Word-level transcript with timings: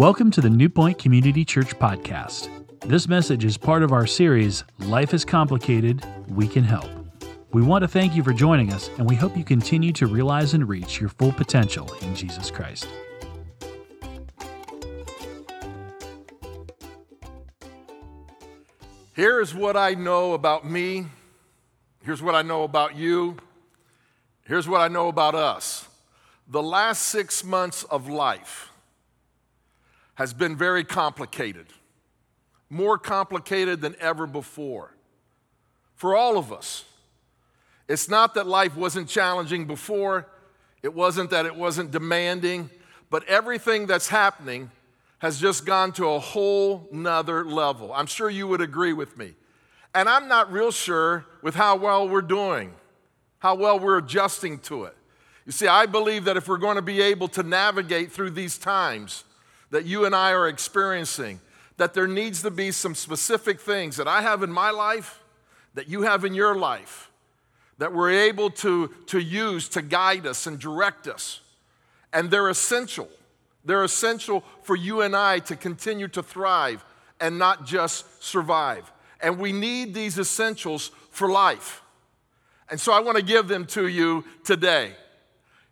Welcome 0.00 0.30
to 0.30 0.40
the 0.40 0.48
New 0.48 0.70
Point 0.70 0.98
Community 0.98 1.44
Church 1.44 1.78
podcast. 1.78 2.48
This 2.88 3.06
message 3.06 3.44
is 3.44 3.58
part 3.58 3.82
of 3.82 3.92
our 3.92 4.06
series, 4.06 4.64
Life 4.78 5.12
is 5.12 5.26
Complicated, 5.26 6.02
We 6.26 6.48
Can 6.48 6.64
Help. 6.64 6.88
We 7.52 7.60
want 7.60 7.82
to 7.82 7.88
thank 7.88 8.16
you 8.16 8.22
for 8.22 8.32
joining 8.32 8.72
us, 8.72 8.88
and 8.96 9.06
we 9.06 9.14
hope 9.14 9.36
you 9.36 9.44
continue 9.44 9.92
to 9.92 10.06
realize 10.06 10.54
and 10.54 10.66
reach 10.66 11.02
your 11.02 11.10
full 11.10 11.32
potential 11.32 11.92
in 12.00 12.14
Jesus 12.14 12.50
Christ. 12.50 12.88
Here's 19.12 19.54
what 19.54 19.76
I 19.76 19.92
know 19.92 20.32
about 20.32 20.64
me. 20.64 21.08
Here's 22.02 22.22
what 22.22 22.34
I 22.34 22.40
know 22.40 22.62
about 22.62 22.96
you. 22.96 23.36
Here's 24.46 24.66
what 24.66 24.80
I 24.80 24.88
know 24.88 25.08
about 25.08 25.34
us. 25.34 25.88
The 26.48 26.62
last 26.62 27.02
six 27.02 27.44
months 27.44 27.84
of 27.84 28.08
life 28.08 28.69
has 30.20 30.34
been 30.34 30.54
very 30.54 30.84
complicated, 30.84 31.64
more 32.68 32.98
complicated 32.98 33.80
than 33.80 33.96
ever 34.00 34.26
before 34.26 34.94
for 35.94 36.14
all 36.14 36.36
of 36.36 36.52
us. 36.52 36.84
It's 37.88 38.06
not 38.06 38.34
that 38.34 38.46
life 38.46 38.76
wasn't 38.76 39.08
challenging 39.08 39.64
before, 39.64 40.28
it 40.82 40.92
wasn't 40.92 41.30
that 41.30 41.46
it 41.46 41.56
wasn't 41.56 41.90
demanding, 41.90 42.68
but 43.08 43.26
everything 43.28 43.86
that's 43.86 44.08
happening 44.08 44.70
has 45.20 45.40
just 45.40 45.64
gone 45.64 45.90
to 45.92 46.06
a 46.08 46.18
whole 46.18 46.86
nother 46.92 47.42
level. 47.42 47.90
I'm 47.90 48.04
sure 48.04 48.28
you 48.28 48.46
would 48.46 48.60
agree 48.60 48.92
with 48.92 49.16
me. 49.16 49.32
And 49.94 50.06
I'm 50.06 50.28
not 50.28 50.52
real 50.52 50.70
sure 50.70 51.24
with 51.40 51.54
how 51.54 51.76
well 51.76 52.06
we're 52.06 52.20
doing, 52.20 52.74
how 53.38 53.54
well 53.54 53.80
we're 53.80 53.96
adjusting 53.96 54.58
to 54.58 54.84
it. 54.84 54.94
You 55.46 55.52
see, 55.52 55.66
I 55.66 55.86
believe 55.86 56.24
that 56.24 56.36
if 56.36 56.46
we're 56.46 56.58
going 56.58 56.76
to 56.76 56.82
be 56.82 57.00
able 57.00 57.28
to 57.28 57.42
navigate 57.42 58.12
through 58.12 58.32
these 58.32 58.58
times, 58.58 59.24
that 59.70 59.86
you 59.86 60.04
and 60.04 60.14
I 60.14 60.32
are 60.32 60.48
experiencing, 60.48 61.40
that 61.76 61.94
there 61.94 62.08
needs 62.08 62.42
to 62.42 62.50
be 62.50 62.72
some 62.72 62.94
specific 62.94 63.60
things 63.60 63.96
that 63.96 64.08
I 64.08 64.22
have 64.22 64.42
in 64.42 64.52
my 64.52 64.70
life, 64.70 65.22
that 65.74 65.88
you 65.88 66.02
have 66.02 66.24
in 66.24 66.34
your 66.34 66.54
life, 66.54 67.10
that 67.78 67.92
we're 67.92 68.10
able 68.10 68.50
to, 68.50 68.88
to 69.06 69.18
use 69.18 69.68
to 69.70 69.82
guide 69.82 70.26
us 70.26 70.46
and 70.46 70.58
direct 70.58 71.06
us. 71.06 71.40
And 72.12 72.30
they're 72.30 72.48
essential. 72.48 73.08
They're 73.64 73.84
essential 73.84 74.44
for 74.62 74.76
you 74.76 75.02
and 75.02 75.14
I 75.14 75.38
to 75.40 75.56
continue 75.56 76.08
to 76.08 76.22
thrive 76.22 76.84
and 77.20 77.38
not 77.38 77.66
just 77.66 78.22
survive. 78.22 78.90
And 79.20 79.38
we 79.38 79.52
need 79.52 79.94
these 79.94 80.18
essentials 80.18 80.90
for 81.10 81.30
life. 81.30 81.82
And 82.70 82.80
so 82.80 82.92
I 82.92 83.00
want 83.00 83.18
to 83.18 83.24
give 83.24 83.48
them 83.48 83.66
to 83.66 83.86
you 83.86 84.24
today. 84.44 84.92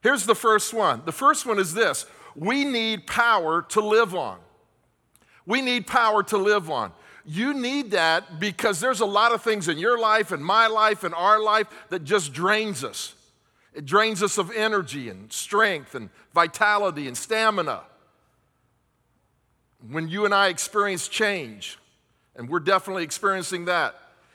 Here's 0.02 0.26
the 0.26 0.34
first 0.34 0.74
one. 0.74 1.02
The 1.04 1.12
first 1.12 1.46
one 1.46 1.58
is 1.58 1.74
this 1.74 2.06
we 2.34 2.64
need 2.64 3.06
power 3.06 3.62
to 3.70 3.80
live 3.80 4.14
on. 4.14 4.38
We 5.46 5.62
need 5.62 5.86
power 5.86 6.22
to 6.24 6.36
live 6.36 6.70
on. 6.70 6.92
You 7.24 7.54
need 7.54 7.90
that 7.92 8.40
because 8.40 8.80
there's 8.80 9.00
a 9.00 9.06
lot 9.06 9.32
of 9.32 9.42
things 9.42 9.68
in 9.68 9.78
your 9.78 9.98
life 9.98 10.32
and 10.32 10.44
my 10.44 10.66
life 10.66 11.04
and 11.04 11.14
our 11.14 11.40
life 11.40 11.66
that 11.90 12.04
just 12.04 12.32
drains 12.32 12.84
us. 12.84 13.14
It 13.74 13.84
drains 13.84 14.22
us 14.22 14.38
of 14.38 14.50
energy 14.50 15.08
and 15.08 15.32
strength 15.32 15.94
and 15.94 16.10
vitality 16.34 17.06
and 17.06 17.16
stamina. 17.16 17.82
When 19.90 20.08
you 20.08 20.24
and 20.24 20.34
I 20.34 20.48
experience 20.48 21.06
change, 21.06 21.78
and 22.34 22.48
we're 22.48 22.60
definitely 22.60 23.04
experiencing 23.04 23.66
that, 23.66 23.94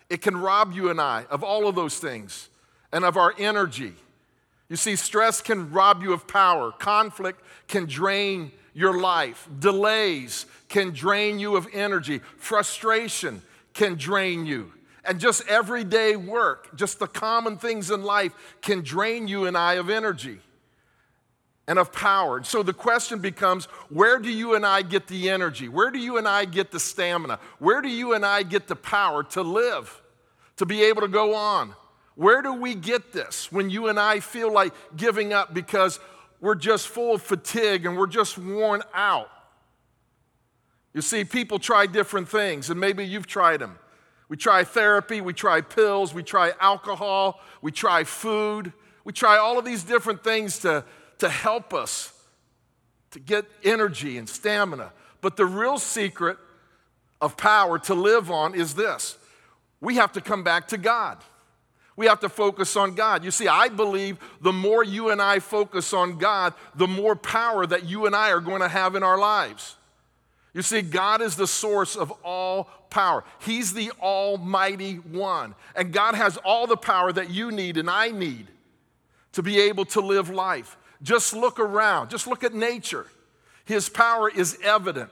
it 0.10 0.22
can 0.22 0.38
rob 0.38 0.74
you 0.74 0.90
and 0.90 1.02
I 1.02 1.26
of 1.30 1.44
all 1.44 1.68
of 1.68 1.76
those 1.76 1.98
things 1.98 2.50
and 2.92 3.04
of 3.04 3.18
our 3.18 3.34
energy 3.38 3.94
you 4.74 4.78
see, 4.78 4.96
stress 4.96 5.40
can 5.40 5.72
rob 5.72 6.02
you 6.02 6.14
of 6.14 6.28
power, 6.28 6.72
conflict 6.72 7.44
can 7.68 7.86
drain 7.86 8.52
your 8.74 9.00
life, 9.00 9.48
delays 9.60 10.48
can 10.68 10.90
drain 10.90 11.38
you 11.38 11.56
of 11.56 11.68
energy, 11.74 12.22
frustration 12.38 13.44
can 13.76 13.94
drain 13.94 14.48
you. 14.48 14.74
And 15.06 15.20
just 15.20 15.48
everyday 15.48 16.16
work, 16.16 16.76
just 16.76 16.98
the 16.98 17.06
common 17.06 17.60
things 17.60 17.92
in 17.92 18.02
life 18.02 18.32
can 18.64 18.82
drain 18.82 19.28
you 19.28 19.46
and 19.46 19.56
I 19.56 19.74
of 19.74 19.92
energy 19.92 20.40
and 21.68 21.78
of 21.78 21.94
power. 21.94 22.38
And 22.38 22.46
so 22.48 22.64
the 22.64 22.74
question 22.74 23.20
becomes 23.20 23.66
where 23.90 24.18
do 24.18 24.32
you 24.32 24.56
and 24.56 24.66
I 24.66 24.82
get 24.82 25.06
the 25.06 25.30
energy? 25.30 25.70
Where 25.70 25.92
do 25.92 26.00
you 26.00 26.18
and 26.18 26.28
I 26.28 26.46
get 26.46 26.72
the 26.72 26.80
stamina? 26.80 27.38
Where 27.60 27.84
do 27.84 27.90
you 27.90 28.14
and 28.14 28.26
I 28.26 28.42
get 28.42 28.68
the 28.68 28.76
power 28.76 29.22
to 29.24 29.44
live, 29.44 30.02
to 30.58 30.66
be 30.66 30.82
able 30.82 31.02
to 31.02 31.08
go 31.08 31.36
on? 31.36 31.76
Where 32.16 32.42
do 32.42 32.54
we 32.54 32.76
get 32.76 33.12
this 33.12 33.52
when 33.52 33.70
you 33.70 33.88
and 33.88 34.00
I 34.00 34.20
feel 34.20 34.52
like 34.52 34.74
giving 34.96 35.34
up 35.34 35.54
because 35.54 36.00
we're 36.40 36.56
just 36.56 36.88
full 36.88 37.16
of 37.16 37.22
fatigue 37.22 37.86
and 37.86 37.98
we're 37.98 38.08
just 38.08 38.38
worn 38.38 38.84
out? 38.94 39.30
You 40.94 41.02
see, 41.02 41.24
people 41.24 41.58
try 41.58 41.88
different 41.88 42.30
things, 42.30 42.70
and 42.70 42.80
maybe 42.80 43.04
you've 43.04 43.26
tried 43.26 43.62
them. 43.62 43.80
We 44.30 44.38
try 44.38 44.64
therapy, 44.64 45.22
we 45.22 45.34
try 45.34 45.62
pills, 45.62 46.14
we 46.14 46.24
try 46.24 46.54
alcohol, 46.60 47.42
we 47.62 47.72
try 47.72 48.04
food, 48.04 48.72
we 49.04 49.12
try 49.12 49.38
all 49.38 49.58
of 49.58 49.66
these 49.66 49.84
different 49.84 50.24
things 50.24 50.60
to, 50.60 50.86
to 51.20 51.30
help 51.30 51.74
us 51.74 52.14
to 53.12 53.20
get 53.20 53.46
energy 53.64 54.18
and 54.18 54.28
stamina. 54.28 54.92
But 55.22 55.38
the 55.38 55.46
real 55.46 55.78
secret 55.78 56.38
of 57.22 57.38
power 57.38 57.80
to 57.80 57.94
live 57.94 58.30
on 58.30 58.54
is 58.56 58.76
this 58.76 59.18
we 59.80 59.96
have 59.96 60.14
to 60.14 60.22
come 60.22 60.44
back 60.44 60.68
to 60.70 60.78
God. 60.78 61.18
We 61.96 62.08
have 62.08 62.20
to 62.22 62.30
focus 62.30 62.76
on 62.76 62.96
God. 62.96 63.24
You 63.24 63.32
see, 63.32 63.48
I 63.48 63.70
believe 63.70 64.18
the 64.42 64.54
more 64.54 64.84
you 64.84 65.10
and 65.10 65.22
I 65.22 65.40
focus 65.40 65.94
on 65.94 66.18
God, 66.18 66.54
the 66.76 66.88
more 66.88 67.16
power 67.16 67.66
that 67.68 67.86
you 67.86 68.06
and 68.08 68.16
I 68.16 68.32
are 68.32 68.40
going 68.40 68.62
to 68.62 68.68
have 68.68 68.96
in 68.96 69.04
our 69.04 69.18
lives. 69.18 69.76
You 70.54 70.62
see, 70.62 70.82
God 70.82 71.22
is 71.22 71.36
the 71.36 71.48
source 71.48 71.96
of 71.96 72.12
all 72.24 72.70
power. 72.90 73.24
He's 73.40 73.74
the 73.74 73.92
Almighty 74.00 74.96
One. 74.96 75.56
And 75.76 75.92
God 75.92 76.16
has 76.16 76.38
all 76.38 76.68
the 76.68 76.78
power 76.78 77.12
that 77.12 77.30
you 77.30 77.52
need 77.52 77.78
and 77.78 77.90
I 77.90 78.10
need 78.10 78.48
to 79.34 79.44
be 79.44 79.60
able 79.60 79.86
to 79.86 80.02
live 80.02 80.30
life. 80.30 80.78
Just 81.02 81.34
look 81.34 81.60
around, 81.60 82.10
just 82.10 82.28
look 82.28 82.44
at 82.44 82.54
nature. 82.54 83.08
His 83.66 83.90
power 83.90 84.30
is 84.30 84.58
evident 84.64 85.10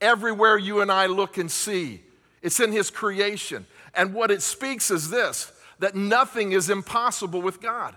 everywhere 0.00 0.58
you 0.58 0.80
and 0.80 0.90
I 0.90 1.06
look 1.06 1.38
and 1.38 1.50
see. 1.50 2.02
It's 2.42 2.60
in 2.60 2.72
His 2.72 2.90
creation. 2.90 3.66
And 3.94 4.14
what 4.14 4.30
it 4.30 4.42
speaks 4.42 4.90
is 4.90 5.10
this 5.10 5.52
that 5.82 5.96
nothing 5.96 6.52
is 6.52 6.70
impossible 6.70 7.42
with 7.42 7.60
God. 7.60 7.96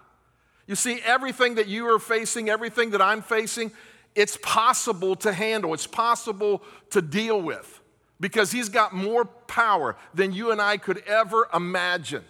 You 0.65 0.73
see, 0.73 0.99
everything 1.05 1.53
that 1.55 1.67
you 1.67 1.87
are 1.93 1.99
facing, 1.99 2.49
everything 2.49 2.89
that 2.89 3.01
I'm 3.01 3.21
facing, 3.21 3.71
it's 4.15 4.37
possible 4.41 5.15
to 5.17 5.31
handle, 5.31 5.71
it's 5.71 5.85
possible 5.85 6.63
to 6.89 7.01
deal 7.03 7.39
with 7.39 7.81
because 8.19 8.51
He's 8.51 8.69
got 8.69 8.91
more 8.91 9.25
power 9.25 9.97
than 10.15 10.33
you 10.33 10.49
and 10.49 10.59
I 10.59 10.77
could 10.77 11.03
ever 11.05 11.47
imagine. 11.53 12.23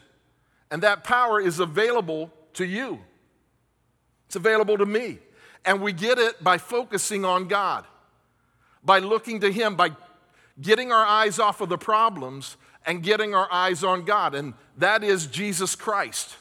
And 0.69 0.83
that 0.83 1.05
power 1.05 1.39
is 1.39 1.61
available 1.61 2.33
to 2.55 2.65
you, 2.65 2.99
it's 4.25 4.35
available 4.35 4.77
to 4.77 4.85
me. 4.85 5.19
And 5.63 5.81
we 5.81 5.93
get 5.93 6.19
it 6.19 6.43
by 6.43 6.57
focusing 6.57 7.23
on 7.23 7.47
God, 7.47 7.85
by 8.83 8.99
looking 8.99 9.39
to 9.39 9.49
Him, 9.49 9.77
by 9.77 9.91
getting 10.59 10.91
our 10.91 11.05
eyes 11.05 11.39
off 11.39 11.61
of 11.61 11.69
the 11.69 11.77
problems 11.77 12.57
and 12.85 13.01
getting 13.03 13.33
our 13.33 13.51
eyes 13.51 13.83
on 13.83 14.05
God, 14.05 14.35
and 14.35 14.53
that 14.77 15.03
is 15.03 15.27
Jesus 15.27 15.75
Christ. 15.75 16.35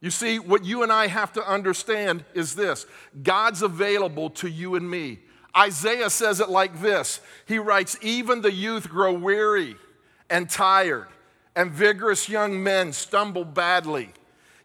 You 0.00 0.10
see, 0.10 0.38
what 0.38 0.64
you 0.64 0.82
and 0.82 0.92
I 0.92 1.06
have 1.06 1.32
to 1.32 1.48
understand 1.48 2.24
is 2.34 2.54
this 2.54 2.84
God's 3.22 3.62
available 3.62 4.30
to 4.30 4.48
you 4.48 4.74
and 4.74 4.90
me. 4.90 5.20
Isaiah 5.56 6.10
says 6.10 6.40
it 6.40 6.50
like 6.50 6.82
this 6.82 7.20
He 7.46 7.58
writes, 7.58 7.96
Even 8.02 8.42
the 8.42 8.52
youth 8.52 8.88
grow 8.88 9.12
weary 9.12 9.76
and 10.28 10.50
tired, 10.50 11.08
and 11.56 11.70
vigorous 11.70 12.28
young 12.28 12.62
men 12.62 12.92
stumble 12.92 13.44
badly. 13.44 14.10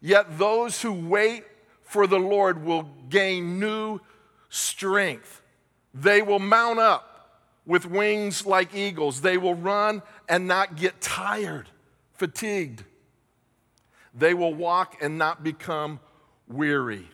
Yet 0.02 0.38
those 0.38 0.82
who 0.82 0.92
wait 0.92 1.44
for 1.82 2.06
the 2.06 2.18
Lord 2.18 2.64
will 2.64 2.88
gain 3.08 3.58
new 3.58 4.00
strength. 4.48 5.42
They 5.94 6.22
will 6.22 6.38
mount 6.38 6.78
up 6.78 7.10
with 7.66 7.86
wings 7.86 8.46
like 8.46 8.74
eagles. 8.74 9.20
They 9.20 9.36
will 9.36 9.54
run 9.54 10.02
and 10.30 10.46
not 10.46 10.76
get 10.76 11.00
tired, 11.00 11.68
fatigued. 12.14 12.84
They 14.14 14.32
will 14.32 14.54
walk 14.54 14.96
and 15.02 15.18
not 15.18 15.42
become 15.42 15.98
weary. 16.48 17.08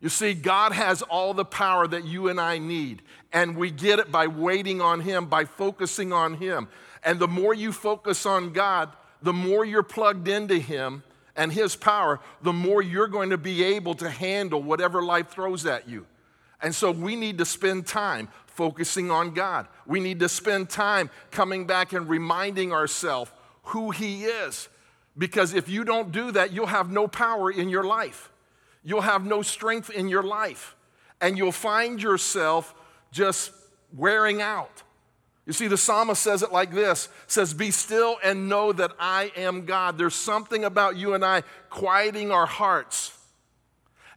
You 0.00 0.10
see, 0.10 0.34
God 0.34 0.72
has 0.72 1.00
all 1.02 1.34
the 1.34 1.44
power 1.44 1.88
that 1.88 2.04
you 2.04 2.28
and 2.28 2.38
I 2.40 2.58
need, 2.58 3.02
and 3.32 3.56
we 3.56 3.70
get 3.70 3.98
it 3.98 4.12
by 4.12 4.26
waiting 4.26 4.80
on 4.80 5.00
Him, 5.00 5.26
by 5.26 5.46
focusing 5.46 6.12
on 6.12 6.34
Him. 6.34 6.68
And 7.02 7.18
the 7.18 7.28
more 7.28 7.54
you 7.54 7.72
focus 7.72 8.26
on 8.26 8.52
God, 8.52 8.90
the 9.22 9.32
more 9.32 9.64
you're 9.64 9.82
plugged 9.82 10.28
into 10.28 10.58
Him 10.58 11.02
and 11.36 11.52
His 11.52 11.76
power, 11.76 12.20
the 12.42 12.52
more 12.52 12.82
you're 12.82 13.08
going 13.08 13.30
to 13.30 13.38
be 13.38 13.64
able 13.64 13.94
to 13.96 14.10
handle 14.10 14.62
whatever 14.62 15.02
life 15.02 15.28
throws 15.28 15.64
at 15.64 15.88
you. 15.88 16.06
And 16.62 16.74
so 16.74 16.90
we 16.90 17.16
need 17.16 17.38
to 17.38 17.46
spend 17.46 17.86
time 17.86 18.28
focusing 18.60 19.10
on 19.10 19.30
God. 19.30 19.66
We 19.86 20.00
need 20.00 20.20
to 20.20 20.28
spend 20.28 20.68
time 20.68 21.08
coming 21.30 21.66
back 21.66 21.94
and 21.94 22.06
reminding 22.06 22.74
ourselves 22.74 23.30
who 23.62 23.90
He 23.90 24.24
is. 24.24 24.68
Because 25.16 25.54
if 25.54 25.70
you 25.70 25.82
don't 25.82 26.12
do 26.12 26.30
that, 26.32 26.52
you'll 26.52 26.66
have 26.66 26.90
no 26.90 27.08
power 27.08 27.50
in 27.50 27.70
your 27.70 27.84
life. 27.84 28.30
You'll 28.84 29.00
have 29.00 29.24
no 29.24 29.40
strength 29.40 29.88
in 29.88 30.08
your 30.08 30.22
life. 30.22 30.76
And 31.22 31.38
you'll 31.38 31.52
find 31.52 32.02
yourself 32.02 32.74
just 33.12 33.50
wearing 33.96 34.42
out. 34.42 34.82
You 35.46 35.54
see, 35.54 35.66
the 35.66 35.78
psalmist 35.78 36.20
says 36.20 36.42
it 36.42 36.52
like 36.52 36.74
this 36.74 37.08
says, 37.28 37.54
Be 37.54 37.70
still 37.70 38.18
and 38.22 38.50
know 38.50 38.74
that 38.74 38.92
I 39.00 39.32
am 39.38 39.64
God. 39.64 39.96
There's 39.96 40.14
something 40.14 40.66
about 40.66 40.98
you 40.98 41.14
and 41.14 41.24
I 41.24 41.44
quieting 41.70 42.30
our 42.30 42.44
hearts 42.44 43.16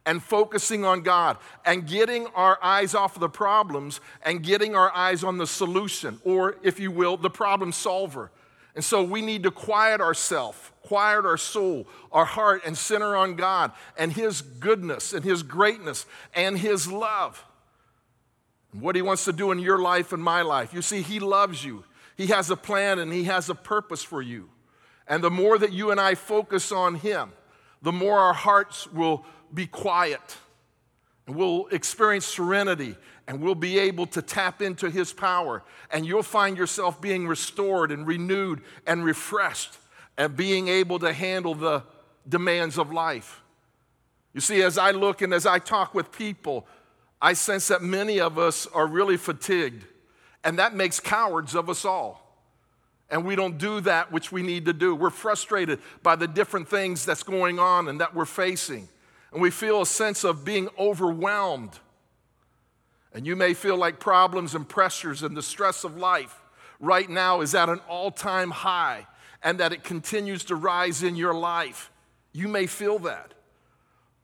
and 0.06 0.22
focusing 0.22 0.84
on 0.84 1.02
God 1.02 1.38
and 1.64 1.86
getting 1.86 2.26
our 2.28 2.58
eyes 2.62 2.94
off 2.94 3.16
of 3.16 3.20
the 3.20 3.28
problems 3.28 4.00
and 4.22 4.42
getting 4.42 4.74
our 4.74 4.94
eyes 4.94 5.24
on 5.24 5.38
the 5.38 5.46
solution, 5.46 6.20
or 6.24 6.56
if 6.62 6.78
you 6.78 6.90
will, 6.90 7.16
the 7.16 7.30
problem 7.30 7.72
solver. 7.72 8.30
And 8.74 8.84
so 8.84 9.02
we 9.02 9.22
need 9.22 9.44
to 9.44 9.50
quiet 9.50 10.00
ourselves, 10.00 10.58
quiet 10.82 11.24
our 11.24 11.36
soul, 11.36 11.86
our 12.10 12.24
heart, 12.24 12.62
and 12.66 12.76
center 12.76 13.16
on 13.16 13.36
God 13.36 13.72
and 13.96 14.12
His 14.12 14.42
goodness 14.42 15.12
and 15.12 15.24
His 15.24 15.42
greatness 15.42 16.06
and 16.34 16.58
His 16.58 16.90
love. 16.90 17.44
And 18.72 18.82
what 18.82 18.96
He 18.96 19.02
wants 19.02 19.24
to 19.26 19.32
do 19.32 19.52
in 19.52 19.58
your 19.58 19.78
life 19.78 20.12
and 20.12 20.22
my 20.22 20.42
life. 20.42 20.74
You 20.74 20.82
see, 20.82 21.02
He 21.02 21.20
loves 21.20 21.64
you, 21.64 21.84
He 22.16 22.26
has 22.26 22.50
a 22.50 22.56
plan 22.56 22.98
and 22.98 23.12
He 23.12 23.24
has 23.24 23.48
a 23.48 23.54
purpose 23.54 24.02
for 24.02 24.20
you. 24.20 24.50
And 25.06 25.22
the 25.22 25.30
more 25.30 25.56
that 25.58 25.72
you 25.72 25.90
and 25.90 26.00
I 26.00 26.14
focus 26.14 26.72
on 26.72 26.96
Him, 26.96 27.32
the 27.84 27.92
more 27.92 28.18
our 28.18 28.32
hearts 28.32 28.86
will 28.88 29.24
be 29.52 29.66
quiet 29.66 30.38
and 31.26 31.36
we'll 31.36 31.66
experience 31.66 32.24
serenity 32.24 32.96
and 33.28 33.40
we'll 33.40 33.54
be 33.54 33.78
able 33.78 34.06
to 34.06 34.22
tap 34.22 34.62
into 34.62 34.90
His 34.90 35.12
power. 35.12 35.62
And 35.90 36.06
you'll 36.06 36.22
find 36.22 36.56
yourself 36.56 37.00
being 37.00 37.28
restored 37.28 37.92
and 37.92 38.06
renewed 38.06 38.62
and 38.86 39.04
refreshed 39.04 39.76
and 40.16 40.34
being 40.34 40.68
able 40.68 40.98
to 41.00 41.12
handle 41.12 41.54
the 41.54 41.82
demands 42.26 42.78
of 42.78 42.90
life. 42.90 43.42
You 44.32 44.40
see, 44.40 44.62
as 44.62 44.78
I 44.78 44.90
look 44.90 45.20
and 45.20 45.32
as 45.34 45.44
I 45.44 45.58
talk 45.58 45.94
with 45.94 46.10
people, 46.10 46.66
I 47.20 47.34
sense 47.34 47.68
that 47.68 47.82
many 47.82 48.18
of 48.18 48.38
us 48.38 48.66
are 48.66 48.86
really 48.86 49.16
fatigued, 49.16 49.84
and 50.42 50.58
that 50.58 50.74
makes 50.74 51.00
cowards 51.00 51.54
of 51.54 51.70
us 51.70 51.84
all. 51.84 52.23
And 53.14 53.24
we 53.24 53.36
don't 53.36 53.58
do 53.58 53.80
that 53.82 54.10
which 54.10 54.32
we 54.32 54.42
need 54.42 54.64
to 54.64 54.72
do. 54.72 54.92
We're 54.92 55.08
frustrated 55.08 55.78
by 56.02 56.16
the 56.16 56.26
different 56.26 56.68
things 56.68 57.06
that's 57.06 57.22
going 57.22 57.60
on 57.60 57.86
and 57.86 58.00
that 58.00 58.12
we're 58.12 58.24
facing. 58.24 58.88
And 59.32 59.40
we 59.40 59.52
feel 59.52 59.82
a 59.82 59.86
sense 59.86 60.24
of 60.24 60.44
being 60.44 60.68
overwhelmed. 60.76 61.78
And 63.12 63.24
you 63.24 63.36
may 63.36 63.54
feel 63.54 63.76
like 63.76 64.00
problems 64.00 64.56
and 64.56 64.68
pressures 64.68 65.22
and 65.22 65.36
the 65.36 65.44
stress 65.44 65.84
of 65.84 65.96
life 65.96 66.42
right 66.80 67.08
now 67.08 67.40
is 67.40 67.54
at 67.54 67.68
an 67.68 67.78
all 67.88 68.10
time 68.10 68.50
high 68.50 69.06
and 69.44 69.60
that 69.60 69.72
it 69.72 69.84
continues 69.84 70.42
to 70.46 70.56
rise 70.56 71.04
in 71.04 71.14
your 71.14 71.34
life. 71.34 71.92
You 72.32 72.48
may 72.48 72.66
feel 72.66 72.98
that. 72.98 73.32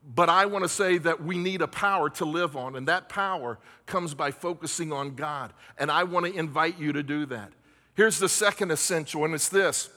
But 0.05 0.29
I 0.29 0.47
want 0.47 0.65
to 0.65 0.69
say 0.69 0.99
that 0.99 1.23
we 1.23 1.39
need 1.39 1.63
a 1.63 1.69
power 1.69 2.11
to 2.11 2.25
live 2.25 2.57
on, 2.57 2.75
and 2.75 2.89
that 2.89 3.09
power 3.09 3.61
comes 3.87 4.15
by 4.15 4.33
focusing 4.33 4.93
on 4.93 5.15
God. 5.15 5.53
And 5.79 5.93
I 5.93 6.03
want 6.03 6.27
to 6.27 6.35
invite 6.37 6.77
you 6.77 6.93
to 6.95 7.05
do 7.05 7.27
that. 7.27 7.53
Here's 7.95 8.19
the 8.19 8.29
second 8.29 8.71
essential, 8.71 9.25
and 9.25 9.35
it's 9.35 9.49
this 9.49 9.91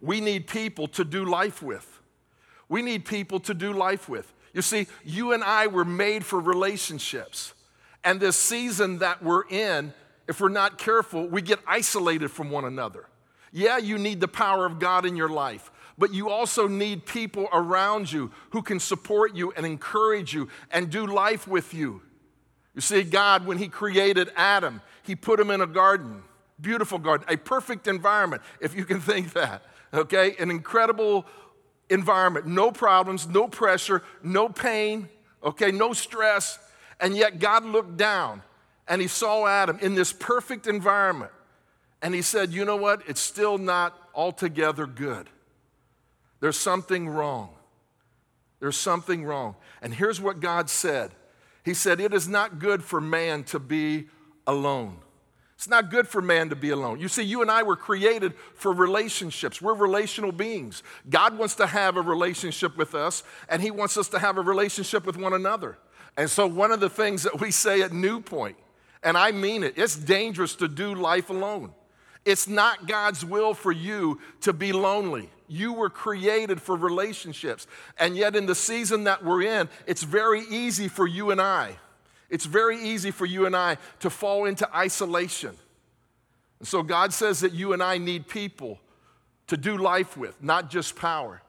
we 0.00 0.20
need 0.20 0.46
people 0.46 0.88
to 0.88 1.04
do 1.04 1.24
life 1.24 1.62
with. 1.62 2.00
We 2.68 2.82
need 2.82 3.04
people 3.04 3.40
to 3.40 3.54
do 3.54 3.72
life 3.72 4.08
with. 4.08 4.32
You 4.52 4.62
see, 4.62 4.86
you 5.04 5.32
and 5.32 5.44
I 5.44 5.66
were 5.66 5.84
made 5.84 6.24
for 6.24 6.40
relationships. 6.40 7.52
And 8.02 8.18
this 8.18 8.36
season 8.36 8.98
that 8.98 9.22
we're 9.22 9.46
in, 9.48 9.92
if 10.26 10.40
we're 10.40 10.48
not 10.48 10.78
careful, 10.78 11.26
we 11.28 11.42
get 11.42 11.58
isolated 11.66 12.30
from 12.30 12.50
one 12.50 12.64
another. 12.64 13.06
Yeah, 13.52 13.78
you 13.78 13.98
need 13.98 14.20
the 14.20 14.28
power 14.28 14.64
of 14.64 14.78
God 14.78 15.04
in 15.04 15.16
your 15.16 15.28
life, 15.28 15.70
but 15.98 16.14
you 16.14 16.30
also 16.30 16.68
need 16.68 17.04
people 17.04 17.48
around 17.52 18.10
you 18.10 18.30
who 18.50 18.62
can 18.62 18.80
support 18.80 19.34
you 19.34 19.52
and 19.56 19.66
encourage 19.66 20.32
you 20.32 20.48
and 20.70 20.88
do 20.88 21.06
life 21.06 21.46
with 21.46 21.74
you. 21.74 22.00
You 22.74 22.80
see, 22.80 23.02
God, 23.02 23.46
when 23.46 23.58
He 23.58 23.68
created 23.68 24.30
Adam, 24.36 24.80
He 25.02 25.16
put 25.16 25.40
him 25.40 25.50
in 25.50 25.60
a 25.60 25.66
garden, 25.66 26.22
beautiful 26.60 26.98
garden, 26.98 27.26
a 27.28 27.36
perfect 27.36 27.86
environment, 27.86 28.42
if 28.60 28.74
you 28.74 28.84
can 28.84 29.00
think 29.10 29.32
that, 29.32 29.62
okay? 29.92 30.36
An 30.38 30.50
incredible 30.50 31.26
environment, 31.88 32.46
no 32.46 32.70
problems, 32.70 33.26
no 33.26 33.48
pressure, 33.48 34.02
no 34.22 34.48
pain, 34.48 35.08
okay, 35.42 35.70
no 35.70 35.92
stress. 35.92 36.58
And 37.00 37.16
yet 37.16 37.38
God 37.38 37.64
looked 37.64 37.96
down 37.96 38.42
and 38.86 39.00
He 39.00 39.08
saw 39.08 39.46
Adam 39.46 39.78
in 39.80 39.94
this 39.94 40.12
perfect 40.12 40.66
environment. 40.66 41.32
And 42.02 42.14
he 42.14 42.22
said, 42.22 42.52
You 42.52 42.64
know 42.64 42.76
what? 42.76 43.02
It's 43.06 43.20
still 43.20 43.58
not 43.58 43.96
altogether 44.14 44.86
good. 44.86 45.28
There's 46.40 46.58
something 46.58 47.08
wrong. 47.08 47.50
There's 48.60 48.76
something 48.76 49.24
wrong. 49.24 49.56
And 49.82 49.94
here's 49.94 50.20
what 50.20 50.40
God 50.40 50.70
said 50.70 51.10
He 51.64 51.74
said, 51.74 52.00
It 52.00 52.14
is 52.14 52.28
not 52.28 52.58
good 52.58 52.82
for 52.82 53.00
man 53.00 53.44
to 53.44 53.58
be 53.58 54.08
alone. 54.46 54.98
It's 55.60 55.68
not 55.68 55.90
good 55.90 56.08
for 56.08 56.22
man 56.22 56.48
to 56.48 56.56
be 56.56 56.70
alone. 56.70 57.00
You 57.00 57.08
see, 57.08 57.22
you 57.22 57.42
and 57.42 57.50
I 57.50 57.64
were 57.64 57.76
created 57.76 58.32
for 58.54 58.72
relationships. 58.72 59.60
We're 59.60 59.74
relational 59.74 60.32
beings. 60.32 60.82
God 61.10 61.36
wants 61.36 61.56
to 61.56 61.66
have 61.66 61.98
a 61.98 62.00
relationship 62.00 62.78
with 62.78 62.94
us, 62.94 63.22
and 63.46 63.60
He 63.60 63.70
wants 63.70 63.98
us 63.98 64.08
to 64.08 64.18
have 64.18 64.38
a 64.38 64.40
relationship 64.40 65.04
with 65.04 65.18
one 65.18 65.34
another. 65.34 65.76
And 66.16 66.30
so, 66.30 66.46
one 66.46 66.72
of 66.72 66.80
the 66.80 66.88
things 66.88 67.24
that 67.24 67.42
we 67.42 67.50
say 67.50 67.82
at 67.82 67.92
New 67.92 68.22
Point, 68.22 68.56
and 69.02 69.18
I 69.18 69.32
mean 69.32 69.62
it, 69.62 69.74
it's 69.76 69.96
dangerous 69.96 70.54
to 70.54 70.66
do 70.66 70.94
life 70.94 71.28
alone. 71.28 71.74
It's 72.24 72.48
not 72.48 72.88
God's 72.88 73.22
will 73.22 73.52
for 73.52 73.70
you 73.70 74.18
to 74.40 74.54
be 74.54 74.72
lonely. 74.72 75.28
You 75.46 75.74
were 75.74 75.90
created 75.90 76.62
for 76.62 76.74
relationships. 76.74 77.66
And 77.98 78.16
yet, 78.16 78.34
in 78.34 78.46
the 78.46 78.54
season 78.54 79.04
that 79.04 79.22
we're 79.22 79.42
in, 79.42 79.68
it's 79.86 80.04
very 80.04 80.40
easy 80.40 80.88
for 80.88 81.06
you 81.06 81.30
and 81.30 81.38
I. 81.38 81.76
It's 82.30 82.46
very 82.46 82.80
easy 82.80 83.10
for 83.10 83.26
you 83.26 83.44
and 83.44 83.54
I 83.54 83.76
to 84.00 84.08
fall 84.08 84.44
into 84.46 84.68
isolation. 84.74 85.56
And 86.60 86.68
so, 86.68 86.82
God 86.82 87.12
says 87.12 87.40
that 87.40 87.52
you 87.52 87.72
and 87.72 87.82
I 87.82 87.98
need 87.98 88.28
people 88.28 88.78
to 89.48 89.56
do 89.56 89.76
life 89.76 90.16
with, 90.16 90.40
not 90.42 90.70
just 90.70 90.94
power. 90.94 91.42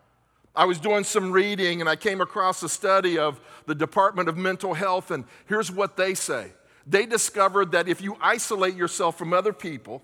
I 0.56 0.66
was 0.66 0.80
doing 0.80 1.04
some 1.04 1.32
reading 1.32 1.80
and 1.80 1.90
I 1.90 1.96
came 1.96 2.20
across 2.20 2.62
a 2.64 2.70
study 2.70 3.18
of 3.18 3.40
the 3.68 3.76
Department 3.76 4.28
of 4.28 4.38
Mental 4.38 4.74
Health, 4.74 5.12
and 5.12 5.24
here's 5.46 5.72
what 5.72 5.96
they 5.96 6.14
say. 6.14 6.52
They 6.88 7.06
discovered 7.06 7.72
that 7.72 7.88
if 7.88 8.02
you 8.02 8.18
isolate 8.20 8.76
yourself 8.76 9.18
from 9.18 9.34
other 9.34 9.54
people, 9.54 10.02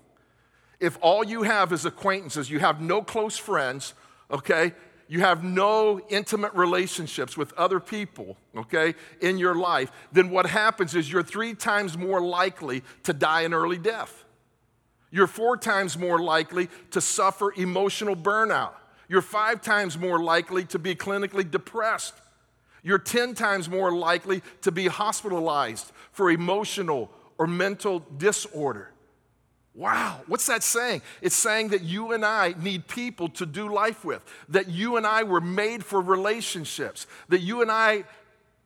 if 0.80 0.96
all 1.00 1.24
you 1.24 1.42
have 1.42 1.72
is 1.72 1.84
acquaintances, 1.84 2.48
you 2.50 2.60
have 2.60 2.80
no 2.80 3.02
close 3.02 3.36
friends, 3.36 3.94
okay? 4.30 4.72
You 5.08 5.20
have 5.20 5.42
no 5.42 6.00
intimate 6.10 6.52
relationships 6.52 7.36
with 7.36 7.54
other 7.54 7.80
people, 7.80 8.36
okay, 8.54 8.94
in 9.22 9.38
your 9.38 9.54
life, 9.54 9.90
then 10.12 10.28
what 10.28 10.46
happens 10.46 10.94
is 10.94 11.10
you're 11.10 11.22
three 11.22 11.54
times 11.54 11.96
more 11.96 12.20
likely 12.20 12.82
to 13.04 13.14
die 13.14 13.42
an 13.42 13.54
early 13.54 13.78
death. 13.78 14.24
You're 15.10 15.26
four 15.26 15.56
times 15.56 15.96
more 15.96 16.18
likely 16.18 16.68
to 16.90 17.00
suffer 17.00 17.52
emotional 17.56 18.14
burnout. 18.14 18.74
You're 19.08 19.22
five 19.22 19.62
times 19.62 19.96
more 19.96 20.22
likely 20.22 20.64
to 20.66 20.78
be 20.78 20.94
clinically 20.94 21.50
depressed. 21.50 22.14
You're 22.82 22.98
10 22.98 23.34
times 23.34 23.68
more 23.68 23.90
likely 23.90 24.42
to 24.62 24.70
be 24.70 24.86
hospitalized 24.86 25.90
for 26.12 26.30
emotional 26.30 27.10
or 27.38 27.46
mental 27.46 28.04
disorder. 28.18 28.92
Wow, 29.78 30.22
what's 30.26 30.48
that 30.48 30.64
saying? 30.64 31.02
It's 31.22 31.36
saying 31.36 31.68
that 31.68 31.82
you 31.82 32.10
and 32.10 32.24
I 32.24 32.52
need 32.60 32.88
people 32.88 33.28
to 33.28 33.46
do 33.46 33.72
life 33.72 34.04
with, 34.04 34.24
that 34.48 34.66
you 34.66 34.96
and 34.96 35.06
I 35.06 35.22
were 35.22 35.40
made 35.40 35.84
for 35.84 36.00
relationships, 36.00 37.06
that 37.28 37.42
you 37.42 37.62
and 37.62 37.70
I 37.70 38.02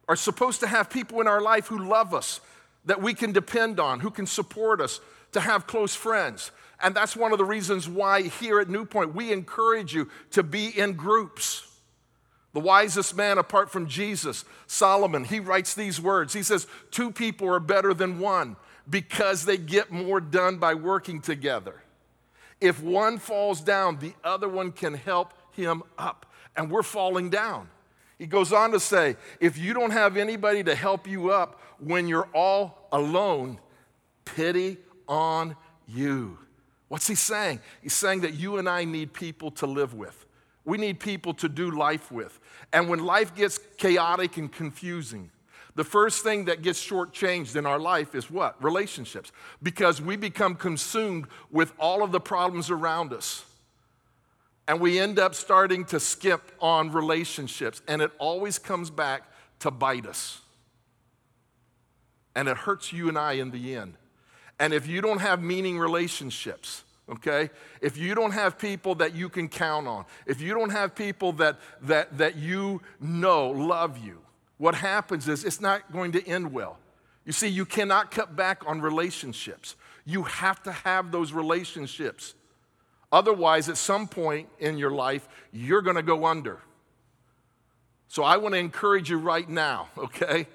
are 0.08 0.16
supposed 0.16 0.60
to 0.60 0.66
have 0.66 0.88
people 0.88 1.20
in 1.20 1.28
our 1.28 1.42
life 1.42 1.66
who 1.66 1.86
love 1.86 2.14
us, 2.14 2.40
that 2.86 3.02
we 3.02 3.12
can 3.12 3.30
depend 3.30 3.78
on, 3.78 4.00
who 4.00 4.10
can 4.10 4.24
support 4.24 4.80
us, 4.80 5.00
to 5.32 5.40
have 5.40 5.66
close 5.66 5.94
friends. 5.94 6.50
And 6.82 6.94
that's 6.94 7.14
one 7.14 7.32
of 7.32 7.36
the 7.36 7.44
reasons 7.44 7.86
why 7.86 8.22
here 8.22 8.58
at 8.58 8.70
New 8.70 8.86
Point 8.86 9.14
we 9.14 9.34
encourage 9.34 9.94
you 9.94 10.08
to 10.30 10.42
be 10.42 10.68
in 10.68 10.94
groups. 10.94 11.68
The 12.54 12.60
wisest 12.60 13.14
man 13.14 13.36
apart 13.36 13.70
from 13.70 13.86
Jesus, 13.86 14.46
Solomon, 14.66 15.24
he 15.24 15.40
writes 15.40 15.74
these 15.74 16.00
words. 16.00 16.32
He 16.32 16.42
says, 16.42 16.66
Two 16.90 17.10
people 17.10 17.50
are 17.50 17.60
better 17.60 17.92
than 17.92 18.18
one 18.18 18.56
because 18.88 19.44
they 19.44 19.56
get 19.56 19.90
more 19.90 20.20
done 20.20 20.58
by 20.58 20.74
working 20.74 21.20
together. 21.20 21.82
If 22.60 22.82
one 22.82 23.18
falls 23.18 23.60
down, 23.60 23.98
the 23.98 24.14
other 24.22 24.48
one 24.48 24.72
can 24.72 24.94
help 24.94 25.32
him 25.52 25.82
up. 25.98 26.26
And 26.56 26.70
we're 26.70 26.82
falling 26.82 27.30
down. 27.30 27.68
He 28.18 28.26
goes 28.26 28.52
on 28.52 28.70
to 28.72 28.80
say, 28.80 29.16
if 29.40 29.58
you 29.58 29.74
don't 29.74 29.90
have 29.90 30.16
anybody 30.16 30.62
to 30.64 30.74
help 30.74 31.08
you 31.08 31.30
up 31.30 31.60
when 31.80 32.06
you're 32.06 32.28
all 32.32 32.88
alone, 32.92 33.58
pity 34.24 34.78
on 35.08 35.56
you. 35.88 36.38
What's 36.88 37.08
he 37.08 37.14
saying? 37.14 37.60
He's 37.82 37.94
saying 37.94 38.20
that 38.20 38.34
you 38.34 38.58
and 38.58 38.68
I 38.68 38.84
need 38.84 39.12
people 39.12 39.50
to 39.52 39.66
live 39.66 39.94
with. 39.94 40.26
We 40.64 40.78
need 40.78 41.00
people 41.00 41.34
to 41.34 41.48
do 41.48 41.70
life 41.70 42.12
with. 42.12 42.38
And 42.72 42.88
when 42.88 43.04
life 43.04 43.34
gets 43.34 43.58
chaotic 43.78 44.36
and 44.36 44.52
confusing, 44.52 45.30
the 45.74 45.84
first 45.84 46.22
thing 46.22 46.44
that 46.46 46.62
gets 46.62 46.84
shortchanged 46.84 47.56
in 47.56 47.64
our 47.64 47.78
life 47.78 48.14
is 48.14 48.30
what? 48.30 48.62
Relationships. 48.62 49.32
Because 49.62 50.02
we 50.02 50.16
become 50.16 50.54
consumed 50.54 51.26
with 51.50 51.72
all 51.78 52.02
of 52.02 52.12
the 52.12 52.20
problems 52.20 52.70
around 52.70 53.12
us. 53.12 53.44
And 54.68 54.80
we 54.80 54.98
end 54.98 55.18
up 55.18 55.34
starting 55.34 55.84
to 55.86 55.98
skip 55.98 56.52
on 56.60 56.92
relationships. 56.92 57.80
And 57.88 58.02
it 58.02 58.10
always 58.18 58.58
comes 58.58 58.90
back 58.90 59.22
to 59.60 59.70
bite 59.70 60.06
us. 60.06 60.40
And 62.34 62.48
it 62.48 62.56
hurts 62.56 62.92
you 62.92 63.08
and 63.08 63.18
I 63.18 63.32
in 63.32 63.50
the 63.50 63.74
end. 63.74 63.94
And 64.58 64.74
if 64.74 64.86
you 64.86 65.00
don't 65.00 65.20
have 65.20 65.42
meaning 65.42 65.78
relationships, 65.78 66.84
okay? 67.08 67.50
If 67.80 67.96
you 67.96 68.14
don't 68.14 68.32
have 68.32 68.58
people 68.58 68.94
that 68.96 69.14
you 69.14 69.28
can 69.28 69.48
count 69.48 69.88
on, 69.88 70.04
if 70.26 70.40
you 70.40 70.54
don't 70.54 70.70
have 70.70 70.94
people 70.94 71.32
that, 71.34 71.58
that, 71.82 72.16
that 72.18 72.36
you 72.36 72.82
know 73.00 73.50
love 73.50 73.98
you, 73.98 74.18
what 74.58 74.74
happens 74.74 75.28
is 75.28 75.44
it's 75.44 75.60
not 75.60 75.92
going 75.92 76.12
to 76.12 76.26
end 76.26 76.52
well. 76.52 76.78
You 77.24 77.32
see, 77.32 77.48
you 77.48 77.64
cannot 77.64 78.10
cut 78.10 78.34
back 78.36 78.62
on 78.66 78.80
relationships. 78.80 79.76
You 80.04 80.24
have 80.24 80.62
to 80.64 80.72
have 80.72 81.12
those 81.12 81.32
relationships. 81.32 82.34
Otherwise, 83.12 83.68
at 83.68 83.76
some 83.76 84.08
point 84.08 84.48
in 84.58 84.78
your 84.78 84.90
life, 84.90 85.28
you're 85.52 85.82
going 85.82 85.96
to 85.96 86.02
go 86.02 86.26
under. 86.26 86.58
So 88.08 88.24
I 88.24 88.36
want 88.38 88.54
to 88.54 88.58
encourage 88.58 89.10
you 89.10 89.18
right 89.18 89.48
now, 89.48 89.88
okay? 89.98 90.46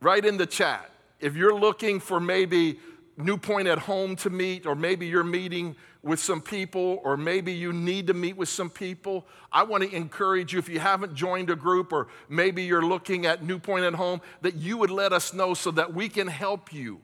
Right 0.00 0.24
in 0.24 0.36
the 0.36 0.46
chat. 0.46 0.90
If 1.20 1.36
you're 1.36 1.54
looking 1.54 2.00
for 2.00 2.18
maybe 2.18 2.78
New 3.22 3.36
Point 3.36 3.68
at 3.68 3.78
home 3.78 4.16
to 4.16 4.30
meet, 4.30 4.66
or 4.66 4.74
maybe 4.74 5.06
you're 5.06 5.24
meeting 5.24 5.76
with 6.02 6.18
some 6.18 6.40
people, 6.40 7.00
or 7.04 7.16
maybe 7.16 7.52
you 7.52 7.72
need 7.72 8.08
to 8.08 8.14
meet 8.14 8.36
with 8.36 8.48
some 8.48 8.68
people, 8.68 9.24
I 9.52 9.62
want 9.62 9.84
to 9.84 9.94
encourage 9.94 10.52
you 10.52 10.58
if 10.58 10.68
you 10.68 10.80
haven't 10.80 11.14
joined 11.14 11.48
a 11.48 11.56
group, 11.56 11.92
or 11.92 12.08
maybe 12.28 12.64
you're 12.64 12.84
looking 12.84 13.24
at 13.24 13.44
New 13.44 13.58
Point 13.58 13.84
at 13.84 13.94
home, 13.94 14.20
that 14.40 14.56
you 14.56 14.76
would 14.78 14.90
let 14.90 15.12
us 15.12 15.32
know 15.32 15.54
so 15.54 15.70
that 15.70 15.94
we 15.94 16.08
can 16.08 16.26
help 16.26 16.72
you. 16.72 17.00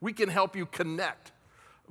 We 0.00 0.12
can 0.12 0.28
help 0.28 0.54
you 0.54 0.66
connect 0.66 1.32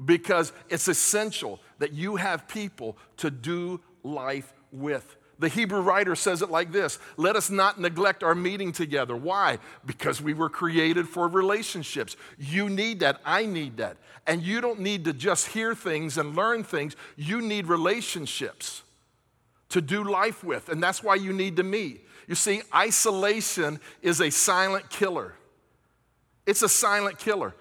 because 0.05 0.53
it's 0.69 0.87
essential 0.87 1.59
that 1.79 1.91
you 1.91 2.17
have 2.17 2.47
people 2.47 2.97
to 3.17 3.31
do 3.31 3.81
life 4.03 4.53
with. 4.71 5.16
The 5.39 5.49
Hebrew 5.49 5.81
writer 5.81 6.15
says 6.15 6.41
it 6.41 6.49
like 6.49 6.71
this 6.71 6.99
Let 7.15 7.35
us 7.35 7.49
not 7.49 7.79
neglect 7.79 8.23
our 8.23 8.35
meeting 8.35 8.71
together. 8.71 9.15
Why? 9.15 9.59
Because 9.85 10.21
we 10.21 10.33
were 10.33 10.49
created 10.49 11.07
for 11.07 11.27
relationships. 11.27 12.15
You 12.37 12.69
need 12.69 12.99
that. 13.01 13.21
I 13.25 13.45
need 13.45 13.77
that. 13.77 13.97
And 14.25 14.41
you 14.41 14.61
don't 14.61 14.79
need 14.79 15.05
to 15.05 15.13
just 15.13 15.47
hear 15.47 15.73
things 15.73 16.17
and 16.17 16.35
learn 16.35 16.63
things, 16.63 16.95
you 17.15 17.41
need 17.41 17.67
relationships 17.67 18.83
to 19.69 19.81
do 19.81 20.03
life 20.03 20.43
with. 20.43 20.69
And 20.69 20.81
that's 20.81 21.03
why 21.03 21.15
you 21.15 21.33
need 21.33 21.57
to 21.57 21.63
meet. 21.63 22.05
You 22.27 22.35
see, 22.35 22.61
isolation 22.73 23.79
is 24.01 24.19
a 24.19 24.29
silent 24.29 24.89
killer. 24.89 25.33
It's 26.45 26.61
a 26.61 26.69
silent 26.69 27.19
killer. 27.19 27.53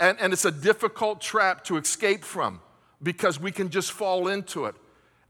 And, 0.00 0.18
and 0.20 0.32
it's 0.32 0.44
a 0.44 0.50
difficult 0.50 1.20
trap 1.20 1.64
to 1.64 1.76
escape 1.76 2.24
from 2.24 2.60
because 3.02 3.38
we 3.38 3.52
can 3.52 3.68
just 3.68 3.92
fall 3.92 4.28
into 4.28 4.66
it. 4.66 4.74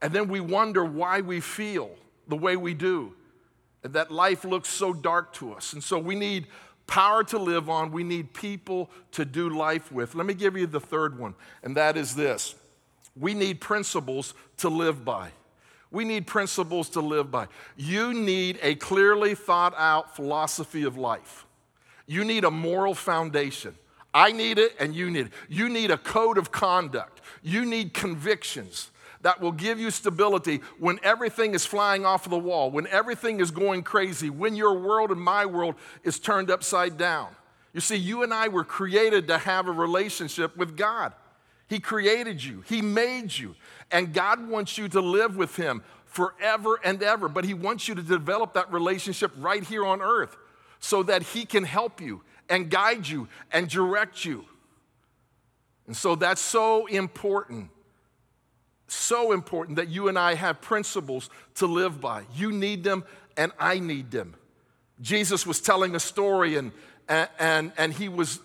And 0.01 0.13
then 0.13 0.29
we 0.29 0.41
wonder 0.41 0.85
why 0.85 1.21
we 1.21 1.41
feel 1.41 1.91
the 2.29 2.37
way 2.37 2.57
we 2.57 2.75
do, 2.75 3.15
and 3.83 3.95
that 3.95 4.11
life 4.11 4.45
looks 4.45 4.69
so 4.69 4.93
dark 4.93 5.33
to 5.35 5.55
us. 5.55 5.73
And 5.73 5.83
so 5.83 5.99
we 5.99 6.15
need 6.15 6.47
power 6.87 7.25
to 7.25 7.39
live 7.39 7.69
on, 7.69 7.91
we 7.91 8.05
need 8.05 8.33
people 8.33 8.91
to 9.13 9.25
do 9.25 9.49
life 9.49 9.91
with. 9.91 10.15
Let 10.15 10.27
me 10.27 10.35
give 10.35 10.57
you 10.57 10.67
the 10.67 10.81
third 10.81 11.19
one, 11.19 11.35
and 11.63 11.77
that 11.77 11.97
is 11.97 12.15
this 12.15 12.55
we 13.17 13.35
need 13.35 13.61
principles 13.61 14.35
to 14.59 14.69
live 14.69 15.05
by. 15.05 15.31
We 15.91 16.05
need 16.05 16.27
principles 16.27 16.91
to 16.91 17.01
live 17.01 17.31
by. 17.31 17.49
You 17.77 18.13
need 18.13 18.59
a 18.63 18.75
clearly 18.75 19.35
thought 19.35 19.75
out 19.77 20.15
philosophy 20.15 20.85
of 20.85 20.99
life. 20.99 21.47
You 22.07 22.25
need 22.25 22.45
a 22.45 22.51
moral 22.51 22.95
foundation. 22.95 23.75
I 24.13 24.33
need 24.33 24.59
it 24.59 24.75
and 24.79 24.95
you 24.95 25.11
need 25.11 25.27
it. 25.27 25.33
You 25.49 25.69
need 25.69 25.91
a 25.91 25.99
code 25.99 26.39
of 26.39 26.53
conduct. 26.53 27.21
You 27.43 27.65
need 27.65 27.95
convictions 27.95 28.91
that 29.23 29.41
will 29.41 29.53
give 29.53 29.81
you 29.81 29.91
stability 29.91 30.61
when 30.79 31.01
everything 31.03 31.55
is 31.55 31.67
flying 31.67 32.07
off 32.07 32.29
the 32.29 32.39
wall, 32.39 32.71
when 32.71 32.87
everything 32.87 33.41
is 33.41 33.51
going 33.51 33.83
crazy, 33.83 34.31
when 34.31 34.55
your 34.55 34.79
world 34.79 35.11
and 35.11 35.21
my 35.21 35.47
world 35.47 35.75
is 36.05 36.19
turned 36.19 36.51
upside 36.51 36.97
down. 36.97 37.29
You 37.73 37.81
see, 37.81 37.97
you 37.97 38.23
and 38.23 38.33
I 38.33 38.49
were 38.49 38.65
created 38.65 39.29
to 39.29 39.39
have 39.39 39.69
a 39.69 39.73
relationship 39.73 40.57
with 40.57 40.77
God. 40.77 41.13
He 41.69 41.81
created 41.81 42.43
you, 42.43 42.63
He 42.67 42.81
made 42.81 43.37
you, 43.37 43.55
and 43.91 44.15
God 44.15 44.49
wants 44.49 44.79
you 44.79 44.89
to 44.89 45.01
live 45.01 45.37
with 45.37 45.57
Him 45.57 45.83
forever 46.07 46.81
and 46.83 47.03
ever. 47.03 47.29
But 47.29 47.45
He 47.45 47.55
wants 47.55 47.89
you 47.89 47.95
to 47.95 48.03
develop 48.03 48.55
that 48.55 48.73
relationship 48.73 49.33
right 49.37 49.63
here 49.63 49.85
on 49.85 50.01
earth 50.01 50.37
so 50.81 51.03
that 51.03 51.23
He 51.23 51.45
can 51.45 51.65
help 51.65 52.01
you 52.01 52.23
and 52.49 52.71
guide 52.71 53.07
you 53.07 53.29
and 53.53 53.69
direct 53.69 54.25
you. 54.25 54.47
And 55.87 55.97
so 55.97 56.15
that's 56.15 56.41
so 56.41 56.87
important 56.87 57.71
so 58.89 59.33
important 59.33 59.77
that 59.77 59.89
you 59.89 60.09
and 60.09 60.19
I 60.19 60.35
have 60.35 60.61
principles 60.61 61.31
to 61.57 61.67
live 61.67 62.01
by. 62.01 62.25
You 62.35 62.53
need 62.53 62.85
them, 62.85 63.05
and 63.37 63.53
I 63.59 63.79
need 63.79 64.11
them. 64.11 64.35
Jesus 65.01 65.47
was 65.47 65.61
telling 65.61 65.95
a 65.95 66.01
story, 66.01 66.57
and, 66.57 66.73
and, 67.09 67.73
and 67.77 67.93
he 67.93 68.09
was 68.09 68.41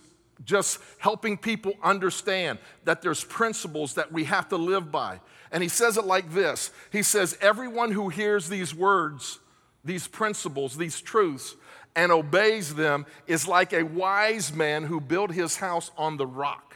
just 0.46 0.80
helping 0.98 1.38
people 1.38 1.74
understand 1.82 2.60
that 2.84 3.02
there's 3.02 3.24
principles 3.24 3.96
that 3.96 4.12
we 4.12 4.26
have 4.26 4.50
to 4.50 4.58
live 4.58 4.92
by. 4.92 5.20
And 5.52 5.64
he 5.64 5.70
says 5.70 5.98
it 5.98 6.06
like 6.06 6.32
this 6.32 6.72
He 6.92 7.04
says, 7.04 7.38
Everyone 7.42 7.92
who 7.92 8.10
hears 8.10 8.50
these 8.50 8.76
words, 8.76 9.40
these 9.84 10.08
principles, 10.08 10.78
these 10.78 11.00
truths, 11.00 11.56
and 11.96 12.12
obeys 12.12 12.74
them 12.76 13.06
is 13.28 13.48
like 13.48 13.72
a 13.72 13.84
wise 13.84 14.52
man 14.52 14.84
who 14.84 15.00
built 15.00 15.32
his 15.32 15.58
house 15.58 15.92
on 15.98 16.18
the 16.18 16.26
rock. 16.28 16.76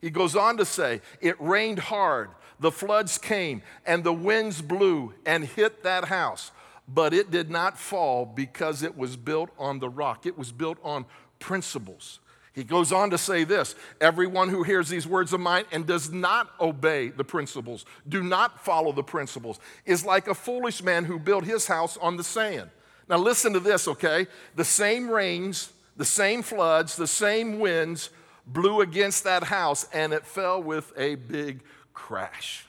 He 0.00 0.10
goes 0.10 0.36
on 0.36 0.56
to 0.58 0.64
say, 0.64 1.00
It 1.20 1.40
rained 1.40 1.78
hard 1.78 2.30
the 2.60 2.70
floods 2.70 3.18
came 3.18 3.62
and 3.86 4.04
the 4.04 4.12
winds 4.12 4.62
blew 4.62 5.14
and 5.26 5.44
hit 5.44 5.82
that 5.82 6.04
house, 6.04 6.52
but 6.86 7.12
it 7.14 7.30
did 7.30 7.50
not 7.50 7.78
fall 7.78 8.26
because 8.26 8.82
it 8.82 8.96
was 8.96 9.16
built 9.16 9.50
on 9.58 9.80
the 9.80 9.88
rock. 9.88 10.26
It 10.26 10.38
was 10.38 10.52
built 10.52 10.78
on 10.84 11.06
principles. 11.38 12.20
He 12.52 12.64
goes 12.64 12.92
on 12.92 13.10
to 13.10 13.18
say 13.18 13.44
this 13.44 13.74
Everyone 14.00 14.50
who 14.50 14.62
hears 14.62 14.88
these 14.88 15.06
words 15.06 15.32
of 15.32 15.40
mine 15.40 15.64
and 15.72 15.86
does 15.86 16.12
not 16.12 16.50
obey 16.60 17.08
the 17.08 17.24
principles, 17.24 17.86
do 18.08 18.22
not 18.22 18.62
follow 18.62 18.92
the 18.92 19.02
principles, 19.02 19.58
is 19.86 20.04
like 20.04 20.28
a 20.28 20.34
foolish 20.34 20.82
man 20.82 21.04
who 21.04 21.18
built 21.18 21.44
his 21.44 21.66
house 21.66 21.96
on 21.96 22.16
the 22.16 22.24
sand. 22.24 22.70
Now, 23.08 23.18
listen 23.18 23.52
to 23.54 23.60
this, 23.60 23.88
okay? 23.88 24.26
The 24.54 24.64
same 24.64 25.08
rains, 25.08 25.72
the 25.96 26.04
same 26.04 26.42
floods, 26.42 26.96
the 26.96 27.08
same 27.08 27.58
winds 27.58 28.10
blew 28.46 28.80
against 28.82 29.24
that 29.24 29.44
house, 29.44 29.86
and 29.92 30.12
it 30.12 30.26
fell 30.26 30.62
with 30.62 30.92
a 30.96 31.14
big 31.16 31.62
crash. 32.00 32.64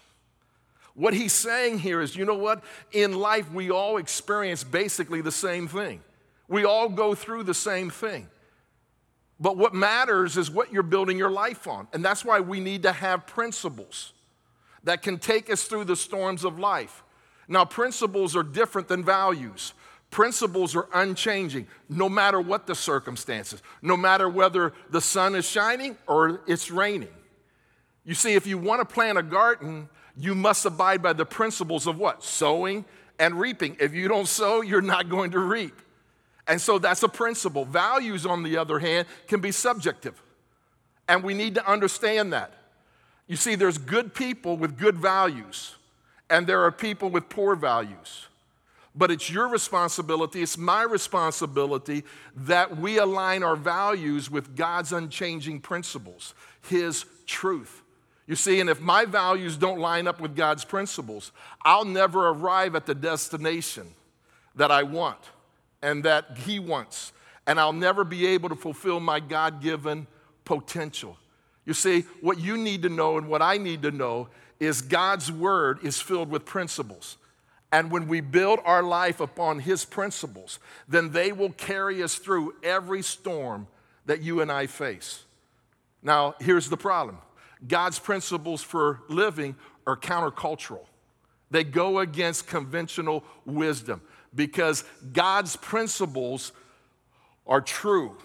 What 0.93 1.13
he's 1.13 1.33
saying 1.33 1.79
here 1.79 2.01
is 2.01 2.15
you 2.15 2.25
know 2.25 2.35
what? 2.35 2.63
In 2.91 3.13
life, 3.13 3.51
we 3.51 3.71
all 3.71 3.97
experience 3.97 4.63
basically 4.63 5.21
the 5.21 5.31
same 5.31 5.67
thing. 5.67 6.01
We 6.47 6.65
all 6.65 6.89
go 6.89 7.15
through 7.15 7.43
the 7.43 7.53
same 7.53 7.89
thing. 7.89 8.27
But 9.39 9.57
what 9.57 9.73
matters 9.73 10.37
is 10.37 10.51
what 10.51 10.71
you're 10.71 10.83
building 10.83 11.17
your 11.17 11.31
life 11.31 11.65
on. 11.65 11.87
And 11.93 12.03
that's 12.03 12.25
why 12.25 12.41
we 12.41 12.59
need 12.59 12.83
to 12.83 12.91
have 12.91 13.25
principles 13.25 14.13
that 14.83 15.01
can 15.01 15.17
take 15.17 15.49
us 15.49 15.63
through 15.63 15.85
the 15.85 15.95
storms 15.95 16.43
of 16.43 16.59
life. 16.59 17.03
Now, 17.47 17.65
principles 17.65 18.35
are 18.35 18.43
different 18.43 18.87
than 18.87 19.03
values. 19.03 19.73
Principles 20.11 20.75
are 20.75 20.87
unchanging 20.93 21.67
no 21.89 22.09
matter 22.09 22.41
what 22.41 22.67
the 22.67 22.75
circumstances, 22.75 23.63
no 23.81 23.95
matter 23.95 24.27
whether 24.27 24.73
the 24.89 25.01
sun 25.01 25.35
is 25.35 25.47
shining 25.47 25.97
or 26.05 26.41
it's 26.47 26.69
raining. 26.69 27.07
You 28.05 28.13
see, 28.15 28.33
if 28.33 28.47
you 28.47 28.57
want 28.57 28.87
to 28.87 28.93
plant 28.93 29.17
a 29.17 29.23
garden, 29.23 29.89
you 30.17 30.35
must 30.35 30.65
abide 30.65 31.01
by 31.01 31.13
the 31.13 31.25
principles 31.25 31.87
of 31.87 31.97
what? 31.97 32.23
Sowing 32.23 32.85
and 33.19 33.39
reaping. 33.39 33.77
If 33.79 33.93
you 33.93 34.07
don't 34.07 34.27
sow, 34.27 34.61
you're 34.61 34.81
not 34.81 35.09
going 35.09 35.31
to 35.31 35.39
reap. 35.39 35.79
And 36.47 36.59
so 36.59 36.79
that's 36.79 37.03
a 37.03 37.09
principle. 37.09 37.65
Values, 37.65 38.25
on 38.25 38.43
the 38.43 38.57
other 38.57 38.79
hand, 38.79 39.07
can 39.27 39.39
be 39.39 39.51
subjective. 39.51 40.21
And 41.07 41.23
we 41.23 41.33
need 41.33 41.55
to 41.55 41.69
understand 41.69 42.33
that. 42.33 42.53
You 43.27 43.35
see, 43.35 43.55
there's 43.55 43.77
good 43.77 44.13
people 44.13 44.57
with 44.57 44.77
good 44.77 44.97
values, 44.97 45.75
and 46.29 46.47
there 46.47 46.63
are 46.63 46.71
people 46.71 47.09
with 47.09 47.29
poor 47.29 47.55
values. 47.55 48.27
But 48.93 49.09
it's 49.09 49.29
your 49.29 49.47
responsibility, 49.47 50.41
it's 50.41 50.57
my 50.57 50.83
responsibility 50.83 52.03
that 52.35 52.75
we 52.75 52.97
align 52.97 53.43
our 53.43 53.55
values 53.55 54.29
with 54.29 54.55
God's 54.57 54.91
unchanging 54.91 55.61
principles, 55.61 56.33
His 56.67 57.05
truth. 57.25 57.83
You 58.27 58.35
see, 58.35 58.59
and 58.59 58.69
if 58.69 58.79
my 58.79 59.05
values 59.05 59.57
don't 59.57 59.79
line 59.79 60.07
up 60.07 60.21
with 60.21 60.35
God's 60.35 60.63
principles, 60.63 61.31
I'll 61.63 61.85
never 61.85 62.29
arrive 62.29 62.75
at 62.75 62.85
the 62.85 62.95
destination 62.95 63.87
that 64.55 64.71
I 64.71 64.83
want 64.83 65.19
and 65.81 66.03
that 66.03 66.37
He 66.37 66.59
wants. 66.59 67.13
And 67.47 67.59
I'll 67.59 67.73
never 67.73 68.03
be 68.03 68.27
able 68.27 68.49
to 68.49 68.55
fulfill 68.55 68.99
my 68.99 69.19
God 69.19 69.61
given 69.61 70.07
potential. 70.45 71.17
You 71.65 71.73
see, 71.73 72.01
what 72.21 72.39
you 72.39 72.57
need 72.57 72.83
to 72.83 72.89
know 72.89 73.17
and 73.17 73.27
what 73.27 73.41
I 73.41 73.57
need 73.57 73.81
to 73.83 73.91
know 73.91 74.29
is 74.59 74.81
God's 74.81 75.31
word 75.31 75.79
is 75.83 75.99
filled 75.99 76.29
with 76.29 76.45
principles. 76.45 77.17
And 77.71 77.89
when 77.89 78.07
we 78.07 78.21
build 78.21 78.59
our 78.63 78.83
life 78.83 79.19
upon 79.19 79.59
His 79.59 79.85
principles, 79.85 80.59
then 80.87 81.11
they 81.11 81.31
will 81.31 81.51
carry 81.51 82.03
us 82.03 82.15
through 82.15 82.55
every 82.61 83.01
storm 83.01 83.67
that 84.05 84.21
you 84.21 84.41
and 84.41 84.51
I 84.51 84.67
face. 84.67 85.23
Now, 86.03 86.35
here's 86.39 86.69
the 86.69 86.77
problem 86.77 87.17
God's 87.67 87.99
principles 87.99 88.63
for 88.63 89.01
living 89.09 89.55
are 89.87 89.97
countercultural. 89.97 90.85
They 91.51 91.63
go 91.63 91.99
against 91.99 92.47
conventional 92.47 93.23
wisdom 93.45 94.01
because 94.35 94.83
God's 95.13 95.55
principles 95.57 96.53
are 97.47 97.61
true 97.61 98.17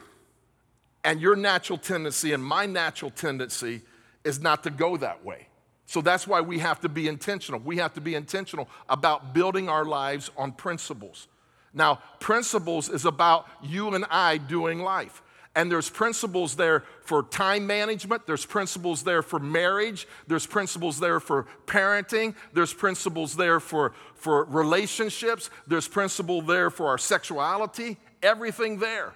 And 1.05 1.21
your 1.21 1.37
natural 1.37 1.79
tendency 1.79 2.33
and 2.33 2.45
my 2.45 2.67
natural 2.67 3.13
tendency 3.13 3.83
is 4.25 4.41
not 4.41 4.65
to 4.65 4.71
go 4.71 4.97
that 4.99 5.25
way. 5.25 5.49
So 5.87 6.01
that's 6.01 6.27
why 6.27 6.41
we 6.41 6.59
have 6.61 6.81
to 6.81 6.89
be 6.89 7.09
intentional. 7.09 7.61
We 7.61 7.79
have 7.79 7.95
to 7.95 8.01
be 8.03 8.17
intentional 8.17 8.69
about 8.89 9.33
building 9.33 9.69
our 9.69 9.85
lives 9.85 10.31
on 10.37 10.53
principles. 10.53 11.29
Now, 11.73 12.01
principles 12.21 12.89
is 12.89 13.05
about 13.05 13.47
you 13.63 13.95
and 13.95 14.05
I 14.11 14.39
doing 14.39 14.81
life. 14.81 15.23
And 15.57 15.73
there's 15.73 15.89
principles 15.89 16.55
there 16.55 16.85
for 17.01 17.23
time 17.23 17.67
management, 17.67 18.27
there's 18.27 18.45
principles 18.45 19.03
there 19.03 19.23
for 19.23 19.39
marriage, 19.39 20.07
there's 20.27 20.47
principles 20.47 21.01
there 21.01 21.19
for 21.19 21.47
parenting, 21.67 22.35
there's 22.53 22.75
principles 22.75 23.35
there 23.35 23.59
for, 23.59 23.95
for 24.15 24.45
relationships, 24.45 25.49
there's 25.67 25.89
principle 25.89 26.43
there 26.43 26.69
for 26.69 26.89
our 26.89 26.99
sexuality, 26.99 27.97
everything 28.23 28.79
there. 28.79 29.15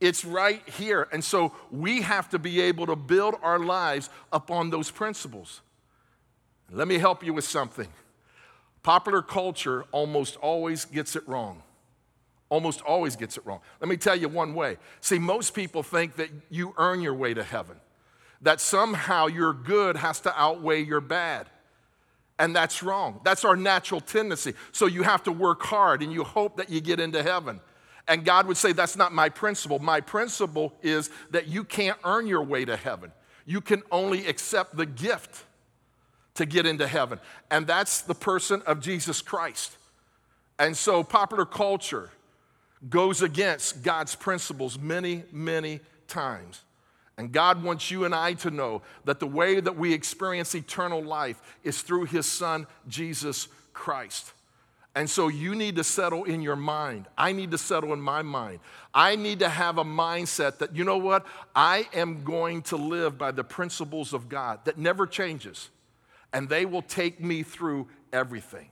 It's 0.00 0.24
right 0.24 0.68
here. 0.68 1.08
And 1.12 1.22
so 1.22 1.52
we 1.70 2.02
have 2.02 2.28
to 2.30 2.40
be 2.40 2.60
able 2.60 2.86
to 2.86 2.96
build 2.96 3.36
our 3.40 3.60
lives 3.60 4.10
upon 4.32 4.70
those 4.70 4.90
principles. 4.90 5.60
Let 6.72 6.88
me 6.88 6.98
help 6.98 7.24
you 7.24 7.32
with 7.32 7.44
something. 7.44 7.88
Popular 8.82 9.22
culture 9.22 9.84
almost 9.92 10.36
always 10.36 10.84
gets 10.84 11.14
it 11.14 11.26
wrong. 11.28 11.62
Almost 12.50 12.80
always 12.82 13.14
gets 13.16 13.36
it 13.36 13.44
wrong. 13.44 13.60
Let 13.80 13.88
me 13.88 13.96
tell 13.96 14.16
you 14.16 14.28
one 14.28 14.54
way. 14.54 14.78
See, 15.00 15.18
most 15.18 15.54
people 15.54 15.82
think 15.82 16.16
that 16.16 16.30
you 16.48 16.74
earn 16.78 17.02
your 17.02 17.14
way 17.14 17.34
to 17.34 17.42
heaven, 17.42 17.76
that 18.40 18.60
somehow 18.60 19.26
your 19.26 19.52
good 19.52 19.96
has 19.96 20.20
to 20.20 20.40
outweigh 20.40 20.82
your 20.82 21.00
bad. 21.00 21.48
And 22.38 22.54
that's 22.54 22.82
wrong. 22.82 23.20
That's 23.24 23.44
our 23.44 23.56
natural 23.56 24.00
tendency. 24.00 24.54
So 24.72 24.86
you 24.86 25.02
have 25.02 25.24
to 25.24 25.32
work 25.32 25.62
hard 25.62 26.02
and 26.02 26.12
you 26.12 26.24
hope 26.24 26.56
that 26.56 26.70
you 26.70 26.80
get 26.80 27.00
into 27.00 27.22
heaven. 27.22 27.60
And 28.06 28.24
God 28.24 28.46
would 28.46 28.56
say, 28.56 28.72
That's 28.72 28.96
not 28.96 29.12
my 29.12 29.28
principle. 29.28 29.78
My 29.80 30.00
principle 30.00 30.72
is 30.82 31.10
that 31.30 31.48
you 31.48 31.64
can't 31.64 31.98
earn 32.04 32.26
your 32.26 32.42
way 32.42 32.64
to 32.64 32.76
heaven. 32.76 33.12
You 33.44 33.60
can 33.60 33.82
only 33.90 34.26
accept 34.26 34.76
the 34.76 34.86
gift 34.86 35.44
to 36.34 36.46
get 36.46 36.64
into 36.64 36.86
heaven. 36.86 37.18
And 37.50 37.66
that's 37.66 38.02
the 38.02 38.14
person 38.14 38.62
of 38.66 38.80
Jesus 38.80 39.20
Christ. 39.20 39.76
And 40.58 40.76
so 40.76 41.02
popular 41.02 41.44
culture 41.44 42.10
goes 42.88 43.22
against 43.22 43.82
God's 43.82 44.14
principles 44.14 44.78
many, 44.78 45.24
many 45.32 45.80
times. 46.06 46.62
And 47.16 47.32
God 47.32 47.64
wants 47.64 47.90
you 47.90 48.04
and 48.04 48.14
I 48.14 48.34
to 48.34 48.50
know 48.50 48.82
that 49.04 49.18
the 49.18 49.26
way 49.26 49.58
that 49.58 49.76
we 49.76 49.92
experience 49.92 50.54
eternal 50.54 51.02
life 51.02 51.40
is 51.64 51.82
through 51.82 52.04
His 52.04 52.26
Son, 52.26 52.66
Jesus 52.86 53.48
Christ. 53.72 54.32
And 54.94 55.08
so 55.08 55.28
you 55.28 55.54
need 55.54 55.76
to 55.76 55.84
settle 55.84 56.24
in 56.24 56.42
your 56.42 56.56
mind. 56.56 57.06
I 57.16 57.32
need 57.32 57.50
to 57.52 57.58
settle 57.58 57.92
in 57.92 58.00
my 58.00 58.22
mind. 58.22 58.60
I 58.94 59.16
need 59.16 59.40
to 59.40 59.48
have 59.48 59.78
a 59.78 59.84
mindset 59.84 60.58
that, 60.58 60.74
you 60.74 60.84
know 60.84 60.96
what? 60.96 61.26
I 61.54 61.88
am 61.92 62.24
going 62.24 62.62
to 62.62 62.76
live 62.76 63.18
by 63.18 63.30
the 63.30 63.44
principles 63.44 64.12
of 64.12 64.28
God 64.28 64.64
that 64.64 64.78
never 64.78 65.06
changes, 65.06 65.70
and 66.32 66.48
they 66.48 66.66
will 66.66 66.82
take 66.82 67.20
me 67.20 67.42
through 67.42 67.88
everything. 68.12 68.70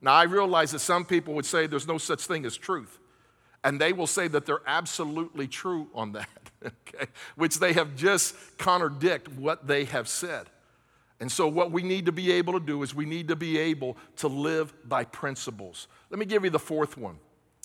Now, 0.00 0.12
I 0.12 0.24
realize 0.24 0.72
that 0.72 0.78
some 0.80 1.04
people 1.04 1.34
would 1.34 1.46
say 1.46 1.66
there's 1.66 1.88
no 1.88 1.98
such 1.98 2.26
thing 2.26 2.44
as 2.44 2.56
truth, 2.56 2.98
and 3.64 3.80
they 3.80 3.94
will 3.94 4.06
say 4.06 4.28
that 4.28 4.44
they're 4.44 4.62
absolutely 4.66 5.48
true 5.48 5.88
on 5.94 6.12
that, 6.12 6.28
okay? 6.64 7.06
Which 7.34 7.58
they 7.58 7.72
have 7.72 7.96
just 7.96 8.36
contradict 8.58 9.28
what 9.28 9.66
they 9.66 9.86
have 9.86 10.06
said. 10.06 10.46
And 11.18 11.32
so, 11.32 11.48
what 11.48 11.72
we 11.72 11.82
need 11.82 12.06
to 12.06 12.12
be 12.12 12.30
able 12.32 12.52
to 12.52 12.60
do 12.60 12.82
is 12.82 12.94
we 12.94 13.06
need 13.06 13.28
to 13.28 13.36
be 13.36 13.56
able 13.56 13.96
to 14.16 14.28
live 14.28 14.74
by 14.86 15.04
principles. 15.04 15.88
Let 16.10 16.18
me 16.18 16.26
give 16.26 16.44
you 16.44 16.50
the 16.50 16.58
fourth 16.58 16.98
one. 16.98 17.18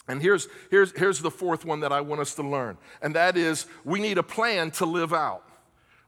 And 0.08 0.22
here's, 0.22 0.48
here's, 0.72 0.98
here's 0.98 1.20
the 1.20 1.29
fourth 1.29 1.65
one 1.65 1.82
that 1.82 1.91
I 1.91 2.01
want 2.01 2.22
us 2.22 2.34
to 2.36 2.44
learn, 2.44 2.77
and 3.01 3.15
that 3.15 3.36
is 3.38 3.68
we 3.84 4.00
need 4.00 4.18
a 4.18 4.24
plan 4.24 4.72
to 4.72 4.85
live 4.85 5.14
out. 5.14 5.44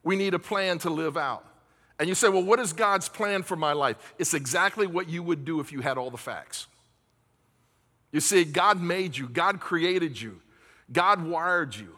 We 0.03 0.15
need 0.15 0.33
a 0.33 0.39
plan 0.39 0.79
to 0.79 0.89
live 0.89 1.17
out. 1.17 1.45
And 1.99 2.09
you 2.09 2.15
say, 2.15 2.29
well, 2.29 2.43
what 2.43 2.59
is 2.59 2.73
God's 2.73 3.07
plan 3.07 3.43
for 3.43 3.55
my 3.55 3.73
life? 3.73 4.15
It's 4.17 4.33
exactly 4.33 4.87
what 4.87 5.07
you 5.07 5.21
would 5.21 5.45
do 5.45 5.59
if 5.59 5.71
you 5.71 5.81
had 5.81 5.99
all 5.99 6.09
the 6.09 6.17
facts. 6.17 6.65
You 8.11 8.19
see, 8.19 8.43
God 8.43 8.81
made 8.81 9.17
you, 9.17 9.27
God 9.27 9.59
created 9.59 10.19
you, 10.19 10.41
God 10.91 11.23
wired 11.23 11.75
you. 11.75 11.97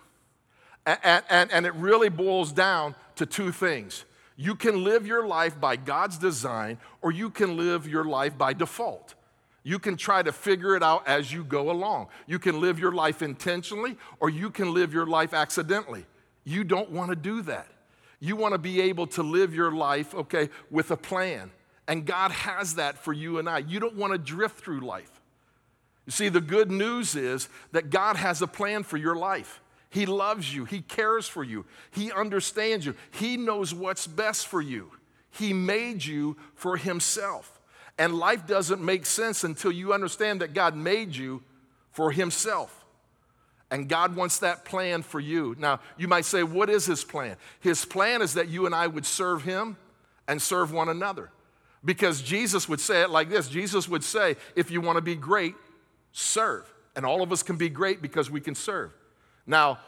And, 0.85 1.23
and, 1.29 1.51
and 1.51 1.65
it 1.65 1.73
really 1.75 2.09
boils 2.09 2.51
down 2.51 2.95
to 3.15 3.25
two 3.25 3.51
things. 3.51 4.05
You 4.35 4.55
can 4.55 4.83
live 4.83 5.07
your 5.07 5.25
life 5.25 5.59
by 5.59 5.75
God's 5.75 6.17
design, 6.17 6.77
or 7.01 7.11
you 7.11 7.29
can 7.29 7.55
live 7.55 7.87
your 7.87 8.03
life 8.03 8.37
by 8.37 8.53
default. 8.53 9.15
You 9.63 9.79
can 9.79 9.95
try 9.95 10.21
to 10.21 10.33
figure 10.33 10.75
it 10.75 10.83
out 10.83 11.07
as 11.07 11.31
you 11.31 11.43
go 11.45 11.71
along. 11.71 12.07
You 12.27 12.37
can 12.37 12.59
live 12.59 12.79
your 12.79 12.91
life 12.91 13.21
intentionally, 13.21 13.95
or 14.19 14.29
you 14.29 14.49
can 14.49 14.73
live 14.73 14.93
your 14.93 15.05
life 15.05 15.33
accidentally. 15.33 16.05
You 16.43 16.65
don't 16.65 16.91
want 16.91 17.11
to 17.11 17.15
do 17.15 17.41
that. 17.43 17.67
You 18.19 18.35
want 18.35 18.53
to 18.53 18.57
be 18.57 18.81
able 18.81 19.07
to 19.07 19.23
live 19.23 19.53
your 19.55 19.71
life, 19.71 20.13
okay, 20.13 20.49
with 20.69 20.91
a 20.91 20.97
plan. 20.97 21.51
And 21.87 22.05
God 22.05 22.31
has 22.31 22.75
that 22.75 22.97
for 22.97 23.13
you 23.13 23.39
and 23.39 23.47
I. 23.47 23.59
You 23.59 23.79
don't 23.79 23.95
want 23.95 24.11
to 24.13 24.17
drift 24.17 24.59
through 24.59 24.81
life. 24.81 25.12
You 26.05 26.11
see, 26.11 26.29
the 26.29 26.41
good 26.41 26.69
news 26.69 27.15
is 27.15 27.49
that 27.71 27.89
God 27.89 28.15
has 28.17 28.41
a 28.41 28.47
plan 28.47 28.83
for 28.83 28.97
your 28.97 29.15
life. 29.15 29.61
He 29.89 30.05
loves 30.05 30.53
you, 30.53 30.65
He 30.65 30.81
cares 30.81 31.27
for 31.27 31.43
you, 31.43 31.65
He 31.91 32.11
understands 32.11 32.85
you, 32.85 32.95
He 33.11 33.37
knows 33.37 33.73
what's 33.73 34.07
best 34.07 34.47
for 34.47 34.61
you. 34.61 34.91
He 35.29 35.53
made 35.53 36.03
you 36.03 36.37
for 36.55 36.77
Himself. 36.77 37.59
And 37.97 38.15
life 38.15 38.47
doesn't 38.47 38.81
make 38.81 39.05
sense 39.05 39.43
until 39.43 39.71
you 39.71 39.93
understand 39.93 40.41
that 40.41 40.53
God 40.53 40.75
made 40.75 41.15
you 41.15 41.43
for 41.91 42.11
Himself. 42.11 42.85
And 43.69 43.87
God 43.87 44.15
wants 44.15 44.39
that 44.39 44.65
plan 44.65 45.03
for 45.03 45.19
you. 45.19 45.55
Now, 45.57 45.79
you 45.97 46.07
might 46.07 46.25
say, 46.25 46.43
What 46.43 46.69
is 46.69 46.85
His 46.85 47.03
plan? 47.03 47.37
His 47.59 47.85
plan 47.85 48.21
is 48.21 48.33
that 48.33 48.49
you 48.49 48.65
and 48.65 48.75
I 48.75 48.87
would 48.87 49.05
serve 49.05 49.43
Him 49.43 49.77
and 50.27 50.41
serve 50.41 50.71
one 50.71 50.89
another. 50.89 51.29
Because 51.85 52.21
Jesus 52.21 52.69
would 52.69 52.79
say 52.79 53.01
it 53.01 53.09
like 53.09 53.29
this 53.29 53.47
Jesus 53.47 53.87
would 53.87 54.03
say, 54.03 54.37
If 54.55 54.71
you 54.71 54.81
want 54.81 54.97
to 54.97 55.01
be 55.01 55.15
great, 55.15 55.55
serve. 56.13 56.71
And 56.95 57.05
all 57.05 57.21
of 57.21 57.31
us 57.31 57.43
can 57.43 57.57
be 57.57 57.69
great 57.69 58.01
because 58.01 58.31
we 58.31 58.39
can 58.39 58.55
serve. 58.55 58.93
Now, 59.45 59.79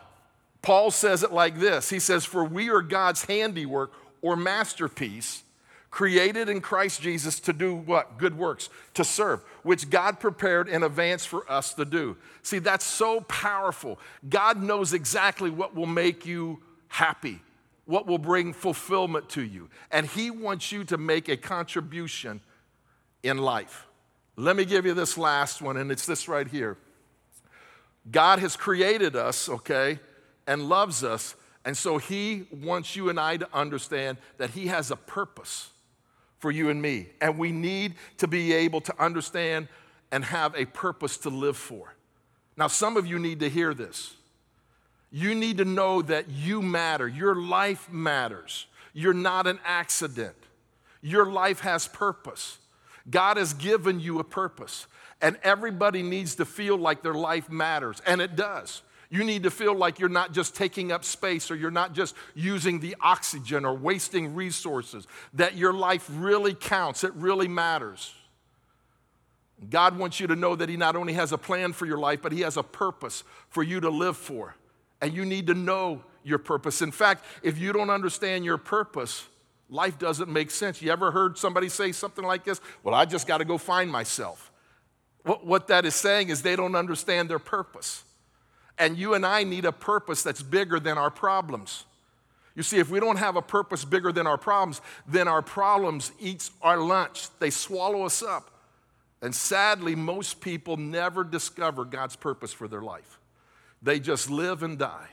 Paul 0.62 0.90
says 0.92 1.24
it 1.24 1.32
like 1.32 1.60
this 1.60 1.90
He 1.90 2.00
says, 2.00 2.26
For 2.26 2.44
we 2.44 2.70
are 2.70 2.82
God's 2.82 3.24
handiwork 3.24 3.94
or 4.22 4.36
masterpiece, 4.36 5.44
created 5.92 6.50
in 6.50 6.60
Christ 6.60 7.02
Jesus 7.02 7.40
to 7.42 7.54
do 7.54 7.76
what? 7.76 8.18
Good 8.18 8.38
works, 8.38 8.70
to 8.96 9.04
serve, 9.04 9.42
which 9.62 9.90
God 9.90 10.20
prepared 10.20 10.68
in 10.68 10.84
advance 10.84 11.24
for 11.24 11.50
us 11.50 11.74
to 11.76 11.86
do. 11.86 12.18
See, 12.42 12.60
that's 12.60 12.86
so 12.86 13.22
powerful. 13.22 14.00
God 14.28 14.62
knows 14.62 14.94
exactly 14.94 15.52
what 15.52 15.76
will 15.76 15.86
make 15.86 16.26
you 16.26 16.62
happy, 16.88 17.40
what 17.86 18.08
will 18.08 18.18
bring 18.18 18.52
fulfillment 18.52 19.30
to 19.30 19.44
you. 19.44 19.70
And 19.92 20.08
He 20.08 20.32
wants 20.32 20.72
you 20.72 20.84
to 20.86 20.98
make 20.98 21.30
a 21.30 21.38
contribution 21.38 22.42
in 23.22 23.38
life. 23.38 23.86
Let 24.38 24.56
me 24.56 24.66
give 24.66 24.86
you 24.86 24.94
this 24.94 25.18
last 25.18 25.62
one, 25.62 25.78
and 25.78 25.92
it's 25.92 26.06
this 26.06 26.28
right 26.28 26.48
here. 26.48 26.78
God 28.12 28.40
has 28.40 28.56
created 28.56 29.16
us, 29.16 29.50
okay, 29.50 30.00
and 30.46 30.70
loves 30.70 31.04
us, 31.04 31.36
and 31.64 31.76
so 31.76 31.98
He 31.98 32.46
wants 32.52 32.96
you 32.96 33.10
and 33.10 33.20
I 33.20 33.38
to 33.38 33.48
understand 33.54 34.18
that 34.38 34.52
He 34.52 34.68
has 34.68 34.92
a 34.92 34.96
purpose 34.96 35.70
for 36.38 36.52
you 36.52 36.70
and 36.70 36.82
me. 36.82 37.08
And 37.22 37.38
we 37.38 37.52
need 37.52 37.96
to 38.18 38.28
be 38.28 38.54
able 38.54 38.82
to 38.82 39.04
understand 39.04 39.68
and 40.12 40.24
have 40.26 40.56
a 40.56 40.66
purpose 40.66 41.18
to 41.20 41.30
live 41.30 41.58
for. 41.58 41.96
Now, 42.58 42.68
some 42.68 42.98
of 42.98 43.08
you 43.08 43.18
need 43.20 43.40
to 43.40 43.50
hear 43.50 43.74
this. 43.74 44.16
You 45.12 45.34
need 45.34 45.58
to 45.58 45.66
know 45.66 46.02
that 46.04 46.30
you 46.30 46.62
matter, 46.62 47.08
your 47.08 47.36
life 47.36 47.92
matters. 47.92 48.68
You're 48.94 49.14
not 49.14 49.48
an 49.48 49.60
accident, 49.66 50.36
your 51.02 51.26
life 51.26 51.62
has 51.62 51.88
purpose. 51.88 52.60
God 53.10 53.38
has 53.38 53.54
given 53.54 54.00
you 54.00 54.20
a 54.20 54.24
purpose, 54.24 54.88
and 55.22 55.38
everybody 55.44 56.02
needs 56.02 56.36
to 56.36 56.46
feel 56.46 56.78
like 56.78 57.04
their 57.04 57.14
life 57.14 57.50
matters, 57.50 58.02
and 58.06 58.22
it 58.22 58.36
does. 58.36 58.82
You 59.10 59.24
need 59.24 59.44
to 59.44 59.52
feel 59.52 59.76
like 59.76 60.00
you're 60.00 60.10
not 60.10 60.34
just 60.34 60.56
taking 60.56 60.92
up 60.92 61.06
space 61.06 61.52
or 61.52 61.56
you're 61.56 61.72
not 61.72 61.94
just 61.94 62.16
using 62.34 62.80
the 62.80 62.96
oxygen 63.00 63.64
or 63.64 63.74
wasting 63.74 64.34
resources, 64.34 65.08
that 65.34 65.56
your 65.56 65.74
life 65.74 66.10
really 66.12 66.54
counts, 66.54 67.04
it 67.04 67.14
really 67.14 67.48
matters. 67.48 68.14
God 69.70 69.98
wants 69.98 70.20
you 70.20 70.28
to 70.28 70.36
know 70.36 70.56
that 70.56 70.68
He 70.68 70.76
not 70.76 70.96
only 70.96 71.14
has 71.14 71.32
a 71.32 71.38
plan 71.38 71.72
for 71.72 71.86
your 71.86 71.98
life, 71.98 72.22
but 72.22 72.32
He 72.32 72.42
has 72.42 72.58
a 72.58 72.64
purpose 72.64 73.24
for 73.50 73.64
you 73.64 73.80
to 73.80 73.90
live 73.90 74.18
for. 74.18 74.56
And 75.02 75.14
you 75.14 75.26
need 75.26 75.48
to 75.48 75.54
know 75.54 76.04
your 76.24 76.40
purpose. 76.40 76.82
In 76.82 76.92
fact, 76.92 77.24
if 77.44 77.58
you 77.58 77.72
don't 77.72 77.90
understand 77.90 78.44
your 78.44 78.58
purpose, 78.58 79.28
Life 79.70 79.98
doesn't 79.98 80.30
make 80.30 80.52
sense. 80.52 80.82
You 80.82 80.92
ever 80.92 81.12
heard 81.12 81.38
somebody 81.38 81.70
say 81.70 81.92
something 81.92 82.24
like 82.24 82.44
this? 82.44 82.62
Well, 82.84 82.94
I 82.94 83.06
just 83.06 83.28
got 83.28 83.40
to 83.40 83.46
go 83.46 83.58
find 83.58 83.92
myself. 83.92 84.52
What, 85.24 85.46
what 85.46 85.68
that 85.68 85.86
is 85.86 85.96
saying 85.96 86.30
is 86.30 86.42
they 86.42 86.56
don't 86.56 86.76
understand 86.76 87.30
their 87.30 87.40
purpose. 87.40 88.04
And 88.78 88.98
you 88.98 89.14
and 89.14 89.26
I 89.26 89.44
need 89.44 89.66
a 89.66 89.72
purpose 89.72 90.22
that's 90.22 90.44
bigger 90.44 90.80
than 90.80 90.98
our 90.98 91.10
problems. 91.10 91.86
You 92.56 92.64
see, 92.64 92.78
if 92.78 92.90
we 92.90 93.00
don't 93.00 93.18
have 93.18 93.36
a 93.36 93.42
purpose 93.42 93.84
bigger 93.84 94.12
than 94.12 94.28
our 94.28 94.38
problems, 94.38 94.82
then 95.08 95.28
our 95.28 95.42
problems 95.42 96.12
eat 96.20 96.50
our 96.62 96.78
lunch. 96.78 97.28
They 97.40 97.50
swallow 97.50 98.04
us 98.04 98.22
up. 98.22 98.52
And 99.22 99.34
sadly, 99.34 99.96
most 99.96 100.42
people 100.42 100.78
never 100.78 101.24
discover 101.24 101.84
God's 101.86 102.16
purpose 102.16 102.54
for 102.54 102.68
their 102.68 102.82
life. 102.82 103.20
They 103.82 104.00
just 104.00 104.30
live 104.30 104.64
and 104.64 104.78
die. 104.78 105.08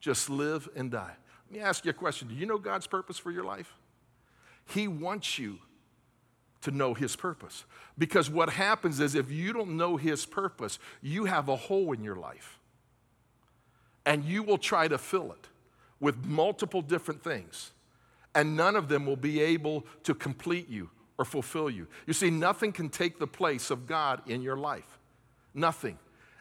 Just 0.00 0.30
live 0.30 0.68
and 0.74 0.90
die. 0.90 1.14
Let 1.48 1.58
me 1.58 1.64
ask 1.64 1.84
you 1.84 1.90
a 1.90 1.94
question 1.94 2.28
Do 2.28 2.34
you 2.34 2.46
know 2.46 2.58
God's 2.58 2.86
purpose 2.86 3.18
for 3.18 3.30
your 3.30 3.44
life? 3.44 3.74
He 4.66 4.86
wants 4.86 5.38
you 5.38 5.58
to 6.62 6.70
know 6.70 6.94
His 6.94 7.16
purpose. 7.16 7.64
Because 7.96 8.28
what 8.28 8.50
happens 8.50 9.00
is 9.00 9.14
if 9.14 9.30
you 9.30 9.52
don't 9.52 9.76
know 9.76 9.96
His 9.96 10.26
purpose, 10.26 10.78
you 11.00 11.24
have 11.24 11.48
a 11.48 11.56
hole 11.56 11.92
in 11.92 12.04
your 12.04 12.16
life. 12.16 12.58
And 14.04 14.24
you 14.24 14.42
will 14.42 14.58
try 14.58 14.88
to 14.88 14.98
fill 14.98 15.32
it 15.32 15.48
with 16.00 16.24
multiple 16.24 16.82
different 16.82 17.22
things. 17.22 17.72
And 18.34 18.56
none 18.56 18.76
of 18.76 18.88
them 18.88 19.06
will 19.06 19.16
be 19.16 19.40
able 19.40 19.86
to 20.04 20.14
complete 20.14 20.68
you 20.68 20.90
or 21.18 21.24
fulfill 21.24 21.68
you. 21.68 21.86
You 22.06 22.12
see, 22.12 22.30
nothing 22.30 22.72
can 22.72 22.88
take 22.88 23.18
the 23.18 23.26
place 23.26 23.70
of 23.70 23.86
God 23.86 24.22
in 24.26 24.42
your 24.42 24.56
life. 24.56 24.98
Nothing. 25.54 25.98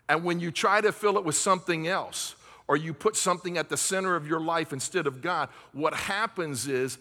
And 0.08 0.24
when 0.24 0.40
you 0.40 0.52
try 0.52 0.82
to 0.82 0.92
fill 0.92 1.18
it 1.18 1.26
with 1.26 1.36
something 1.36 1.88
else, 1.88 2.36
or 2.68 2.78
you 2.78 2.94
put 2.94 3.16
something 3.16 3.58
at 3.58 3.70
the 3.70 3.78
center 3.78 4.16
of 4.16 4.28
your 4.28 4.40
life 4.40 4.74
instead 4.74 5.08
of 5.08 5.22
God, 5.22 5.50
what 5.72 5.94
happens 5.94 6.68
is 6.68 6.98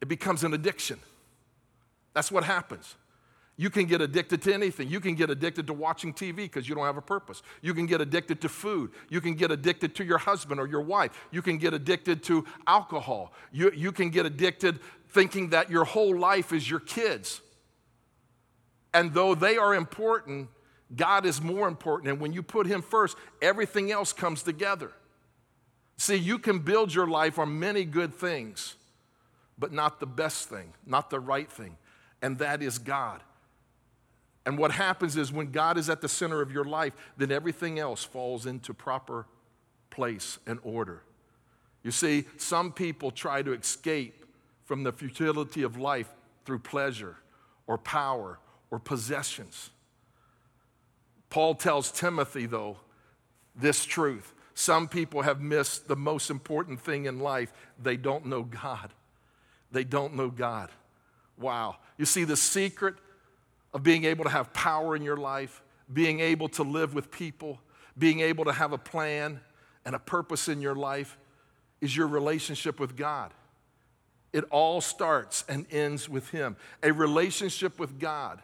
it 0.00 0.08
becomes 0.08 0.44
an 0.44 0.54
addiction. 0.54 0.98
That's 2.14 2.32
what 2.32 2.44
happens. 2.44 2.96
You 3.58 3.70
can 3.70 3.86
get 3.86 4.02
addicted 4.02 4.42
to 4.42 4.52
anything. 4.52 4.88
You 4.88 5.00
can 5.00 5.14
get 5.14 5.30
addicted 5.30 5.66
to 5.68 5.72
watching 5.72 6.12
TV 6.12 6.36
because 6.36 6.68
you 6.68 6.74
don't 6.74 6.84
have 6.84 6.98
a 6.98 7.02
purpose. 7.02 7.42
You 7.62 7.72
can 7.72 7.86
get 7.86 8.02
addicted 8.02 8.42
to 8.42 8.50
food. 8.50 8.90
You 9.08 9.22
can 9.22 9.34
get 9.34 9.50
addicted 9.50 9.94
to 9.96 10.04
your 10.04 10.18
husband 10.18 10.60
or 10.60 10.66
your 10.66 10.82
wife. 10.82 11.12
You 11.30 11.40
can 11.40 11.56
get 11.56 11.72
addicted 11.72 12.22
to 12.24 12.44
alcohol. 12.66 13.32
You, 13.52 13.70
you 13.74 13.92
can 13.92 14.10
get 14.10 14.26
addicted 14.26 14.80
thinking 15.08 15.50
that 15.50 15.70
your 15.70 15.84
whole 15.84 16.18
life 16.18 16.52
is 16.52 16.68
your 16.70 16.80
kids. 16.80 17.40
And 18.92 19.14
though 19.14 19.34
they 19.34 19.56
are 19.56 19.74
important, 19.74 20.48
God 20.94 21.26
is 21.26 21.40
more 21.42 21.66
important. 21.66 22.10
And 22.10 22.20
when 22.20 22.32
you 22.32 22.42
put 22.42 22.66
Him 22.66 22.82
first, 22.82 23.16
everything 23.42 23.90
else 23.90 24.12
comes 24.12 24.42
together. 24.42 24.92
See, 25.96 26.16
you 26.16 26.38
can 26.38 26.60
build 26.60 26.94
your 26.94 27.06
life 27.06 27.38
on 27.38 27.58
many 27.58 27.84
good 27.84 28.14
things, 28.14 28.76
but 29.58 29.72
not 29.72 29.98
the 29.98 30.06
best 30.06 30.48
thing, 30.48 30.74
not 30.84 31.10
the 31.10 31.18
right 31.18 31.50
thing, 31.50 31.76
and 32.22 32.38
that 32.38 32.62
is 32.62 32.78
God. 32.78 33.22
And 34.44 34.58
what 34.58 34.70
happens 34.70 35.16
is 35.16 35.32
when 35.32 35.50
God 35.50 35.76
is 35.76 35.90
at 35.90 36.00
the 36.00 36.08
center 36.08 36.40
of 36.40 36.52
your 36.52 36.64
life, 36.64 36.92
then 37.16 37.32
everything 37.32 37.80
else 37.80 38.04
falls 38.04 38.46
into 38.46 38.72
proper 38.72 39.26
place 39.90 40.38
and 40.46 40.60
order. 40.62 41.02
You 41.82 41.90
see, 41.90 42.26
some 42.36 42.72
people 42.72 43.10
try 43.10 43.42
to 43.42 43.52
escape 43.52 44.24
from 44.64 44.84
the 44.84 44.92
futility 44.92 45.62
of 45.62 45.78
life 45.78 46.08
through 46.44 46.60
pleasure 46.60 47.16
or 47.66 47.78
power 47.78 48.38
or 48.70 48.78
possessions. 48.78 49.70
Paul 51.30 51.54
tells 51.54 51.90
Timothy, 51.90 52.46
though, 52.46 52.78
this 53.54 53.84
truth. 53.84 54.34
Some 54.54 54.88
people 54.88 55.22
have 55.22 55.40
missed 55.40 55.88
the 55.88 55.96
most 55.96 56.30
important 56.30 56.80
thing 56.80 57.06
in 57.06 57.20
life. 57.20 57.52
They 57.82 57.96
don't 57.96 58.26
know 58.26 58.42
God. 58.42 58.92
They 59.70 59.84
don't 59.84 60.14
know 60.14 60.30
God. 60.30 60.70
Wow. 61.38 61.76
You 61.98 62.06
see, 62.06 62.24
the 62.24 62.36
secret 62.36 62.94
of 63.74 63.82
being 63.82 64.04
able 64.04 64.24
to 64.24 64.30
have 64.30 64.52
power 64.52 64.96
in 64.96 65.02
your 65.02 65.16
life, 65.18 65.62
being 65.92 66.20
able 66.20 66.48
to 66.50 66.62
live 66.62 66.94
with 66.94 67.10
people, 67.10 67.60
being 67.98 68.20
able 68.20 68.44
to 68.46 68.52
have 68.52 68.72
a 68.72 68.78
plan 68.78 69.40
and 69.84 69.94
a 69.94 69.98
purpose 69.98 70.48
in 70.48 70.60
your 70.60 70.74
life 70.74 71.18
is 71.80 71.94
your 71.94 72.06
relationship 72.06 72.80
with 72.80 72.96
God. 72.96 73.32
It 74.32 74.44
all 74.50 74.80
starts 74.80 75.44
and 75.48 75.66
ends 75.70 76.08
with 76.08 76.30
Him. 76.30 76.56
A 76.82 76.92
relationship 76.92 77.78
with 77.78 77.98
God 77.98 78.42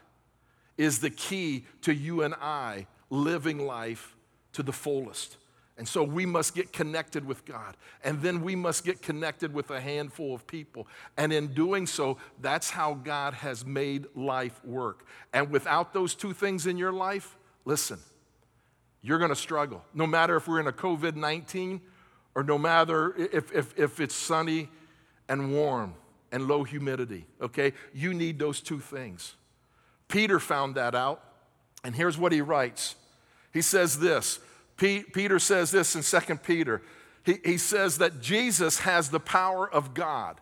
is 0.77 1.01
the 1.01 1.11
key 1.11 1.65
to 1.83 1.95
you 1.95 2.23
and 2.23 2.35
I 2.35 2.87
living 3.11 3.67
life 3.67 4.17
to 4.53 4.63
the 4.63 4.73
fullest. 4.73 5.37
And 5.79 5.89
so 5.89 6.03
we 6.03 6.27
must 6.27 6.55
get 6.55 6.73
connected 6.73 7.25
with 7.25 7.45
God. 7.45 7.77
And 8.05 8.21
then 8.21 8.43
we 8.43 8.55
must 8.55 8.85
get 8.85 9.01
connected 9.01 9.55
with 9.55 9.71
a 9.71 9.81
handful 9.81 10.35
of 10.35 10.47
people. 10.47 10.87
And 11.17 11.33
in 11.33 11.55
doing 11.55 11.87
so, 11.87 12.19
that's 12.41 12.71
how 12.71 12.95
God 12.95 13.35
has 13.35 13.65
made 13.65 14.07
life 14.15 14.63
work. 14.65 15.07
And 15.33 15.51
without 15.51 15.95
those 15.95 16.15
two 16.15 16.35
things 16.35 16.67
in 16.67 16.77
your 16.77 16.93
life, 16.93 17.39
listen, 17.65 17.99
you're 19.01 19.19
going 19.19 19.31
to 19.31 19.37
struggle. 19.37 19.83
No 19.95 20.07
matter 20.07 20.37
if 20.37 20.47
we're 20.47 20.61
in 20.61 20.67
a 20.67 20.73
COVID 20.73 21.17
19 21.17 21.81
or 22.35 22.43
no 22.43 22.59
matter 22.59 23.15
if, 23.17 23.53
if, 23.53 23.79
if 23.79 23.99
it's 23.99 24.15
sunny 24.15 24.69
and 25.29 25.53
warm 25.53 25.95
and 26.31 26.49
low 26.49 26.65
humidity, 26.65 27.27
okay? 27.41 27.73
You 27.93 28.15
need 28.15 28.39
those 28.39 28.61
two 28.61 28.79
things. 28.79 29.35
Peter 30.13 30.39
found 30.39 30.75
that 30.75 30.95
out. 30.95 31.25
And 31.83 31.97
here's 31.97 32.19
what 32.19 32.33
he 32.33 32.43
writes 32.43 32.95
He 33.53 33.63
says 33.63 33.99
this 33.99 34.39
Peter 34.77 35.39
says 35.39 35.71
this 35.71 35.97
in 35.97 36.21
2 36.21 36.37
Peter. 36.37 36.83
He, 37.25 37.39
he 37.45 37.57
says 37.57 37.99
that 37.99 38.21
Jesus 38.21 38.81
has 38.81 39.09
the 39.09 39.21
power 39.21 39.69
of 39.69 39.95
God. 39.95 40.41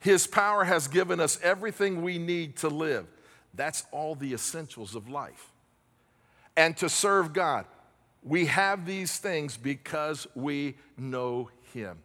His 0.00 0.26
power 0.26 0.64
has 0.64 0.86
given 0.86 1.20
us 1.20 1.38
everything 1.42 2.02
we 2.02 2.18
need 2.18 2.56
to 2.56 2.68
live. 2.68 3.06
That's 3.54 3.84
all 3.90 4.14
the 4.14 4.34
essentials 4.34 4.94
of 4.94 5.08
life. 5.08 5.52
And 6.56 6.76
to 6.76 6.88
serve 6.88 7.32
God. 7.32 7.64
We 8.22 8.46
have 8.46 8.86
these 8.86 9.18
things 9.18 9.56
because 9.56 10.26
we 10.34 10.74
know 10.98 11.48
Him. 11.72 11.98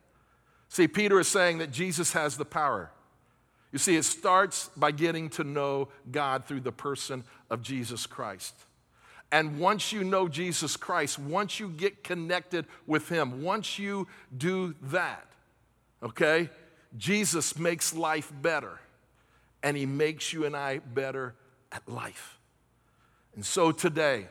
See, 0.70 0.88
Peter 0.88 1.20
is 1.20 1.28
saying 1.28 1.58
that 1.58 1.72
Jesus 1.72 2.14
has 2.14 2.38
the 2.38 2.46
power. 2.46 2.92
You 3.72 3.80
see, 3.80 3.96
it 3.96 4.04
starts 4.04 4.70
by 4.76 4.92
getting 4.92 5.30
to 5.32 5.44
know 5.44 5.88
God 6.12 6.46
through 6.46 6.60
the 6.62 6.72
person 6.72 7.24
of 7.50 7.62
Jesus 7.62 8.06
Christ. 8.06 8.54
And 9.32 9.60
once 9.60 9.94
you 9.94 10.04
know 10.04 10.28
Jesus 10.28 10.76
Christ, 10.76 11.18
once 11.18 11.60
you 11.60 11.70
get 11.70 12.04
connected 12.04 12.66
with 12.86 13.08
Him, 13.08 13.44
once 13.44 13.80
you 13.80 14.08
do 14.38 14.76
that, 14.84 15.26
okay, 16.04 16.50
Jesus 16.98 17.58
makes 17.58 17.94
life 17.94 18.32
better. 18.42 18.80
And 19.64 19.78
He 19.78 19.86
makes 19.86 20.34
you 20.34 20.46
and 20.46 20.56
I 20.56 20.80
better 20.80 21.34
at 21.72 21.88
life. 21.88 22.40
And 23.36 23.46
so 23.46 23.72
today, 23.72 24.28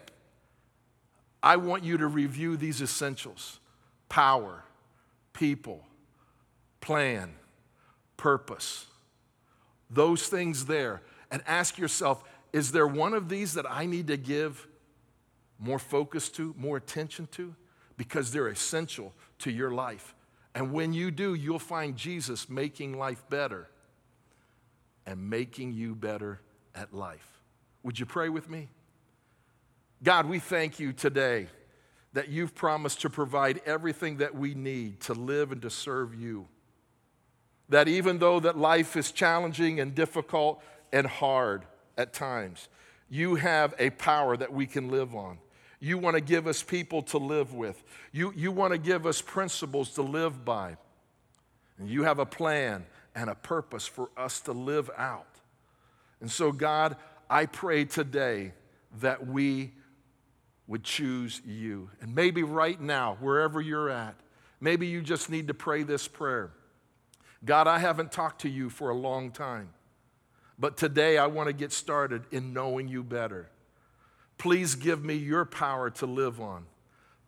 I 1.42 1.56
want 1.56 1.84
you 1.84 1.96
to 1.96 2.06
review 2.06 2.58
these 2.58 2.82
essentials 2.82 3.58
power, 4.10 4.64
people, 5.32 5.86
plan, 6.82 7.32
purpose, 8.18 8.86
those 9.90 10.28
things 10.28 10.66
there, 10.66 11.02
and 11.30 11.42
ask 11.46 11.78
yourself 11.78 12.24
is 12.52 12.72
there 12.72 12.86
one 12.86 13.14
of 13.14 13.28
these 13.28 13.54
that 13.54 13.70
I 13.70 13.86
need 13.86 14.08
to 14.08 14.16
give 14.16 14.66
more 15.58 15.78
focus 15.78 16.28
to, 16.30 16.54
more 16.58 16.76
attention 16.76 17.28
to, 17.32 17.54
because 17.96 18.32
they're 18.32 18.48
essential 18.48 19.12
to 19.40 19.50
your 19.50 19.70
life. 19.70 20.14
And 20.54 20.72
when 20.72 20.92
you 20.92 21.10
do, 21.10 21.34
you'll 21.34 21.58
find 21.58 21.96
Jesus 21.96 22.48
making 22.48 22.98
life 22.98 23.22
better 23.28 23.68
and 25.06 25.30
making 25.30 25.72
you 25.72 25.94
better 25.94 26.40
at 26.74 26.92
life. 26.92 27.40
Would 27.82 27.98
you 27.98 28.06
pray 28.06 28.28
with 28.28 28.48
me? 28.48 28.68
God, 30.02 30.26
we 30.26 30.38
thank 30.38 30.80
you 30.80 30.92
today 30.92 31.46
that 32.12 32.28
you've 32.28 32.54
promised 32.54 33.02
to 33.02 33.10
provide 33.10 33.60
everything 33.64 34.16
that 34.16 34.34
we 34.34 34.54
need 34.54 35.00
to 35.00 35.14
live 35.14 35.52
and 35.52 35.62
to 35.62 35.70
serve 35.70 36.14
you. 36.14 36.48
That 37.70 37.88
even 37.88 38.18
though 38.18 38.40
that 38.40 38.58
life 38.58 38.96
is 38.96 39.10
challenging 39.12 39.80
and 39.80 39.94
difficult 39.94 40.62
and 40.92 41.06
hard 41.06 41.64
at 41.96 42.12
times, 42.12 42.68
you 43.08 43.36
have 43.36 43.74
a 43.78 43.90
power 43.90 44.36
that 44.36 44.52
we 44.52 44.66
can 44.66 44.90
live 44.90 45.14
on. 45.14 45.38
You 45.80 45.96
want 45.96 46.14
to 46.14 46.20
give 46.20 46.46
us 46.46 46.62
people 46.62 47.02
to 47.04 47.18
live 47.18 47.54
with. 47.54 47.82
You, 48.12 48.32
you 48.36 48.52
want 48.52 48.72
to 48.72 48.78
give 48.78 49.06
us 49.06 49.22
principles 49.22 49.90
to 49.94 50.02
live 50.02 50.44
by. 50.44 50.76
And 51.78 51.88
you 51.88 52.02
have 52.02 52.18
a 52.18 52.26
plan 52.26 52.84
and 53.14 53.30
a 53.30 53.34
purpose 53.34 53.86
for 53.86 54.10
us 54.16 54.40
to 54.42 54.52
live 54.52 54.90
out. 54.96 55.26
And 56.20 56.30
so, 56.30 56.52
God, 56.52 56.96
I 57.30 57.46
pray 57.46 57.84
today 57.86 58.52
that 59.00 59.26
we 59.26 59.72
would 60.66 60.84
choose 60.84 61.40
you. 61.46 61.90
And 62.00 62.14
maybe 62.14 62.42
right 62.42 62.80
now, 62.80 63.16
wherever 63.20 63.60
you're 63.60 63.90
at, 63.90 64.14
maybe 64.60 64.86
you 64.86 65.02
just 65.02 65.30
need 65.30 65.48
to 65.48 65.54
pray 65.54 65.82
this 65.82 66.06
prayer 66.06 66.52
God, 67.44 67.66
I 67.66 67.78
haven't 67.78 68.12
talked 68.12 68.42
to 68.42 68.48
you 68.48 68.68
for 68.68 68.90
a 68.90 68.94
long 68.94 69.30
time, 69.30 69.70
but 70.58 70.76
today 70.76 71.16
I 71.16 71.26
want 71.26 71.46
to 71.46 71.52
get 71.52 71.72
started 71.72 72.24
in 72.30 72.52
knowing 72.52 72.88
you 72.88 73.02
better. 73.02 73.48
Please 74.36 74.74
give 74.74 75.04
me 75.04 75.14
your 75.14 75.44
power 75.44 75.90
to 75.90 76.06
live 76.06 76.40
on. 76.40 76.66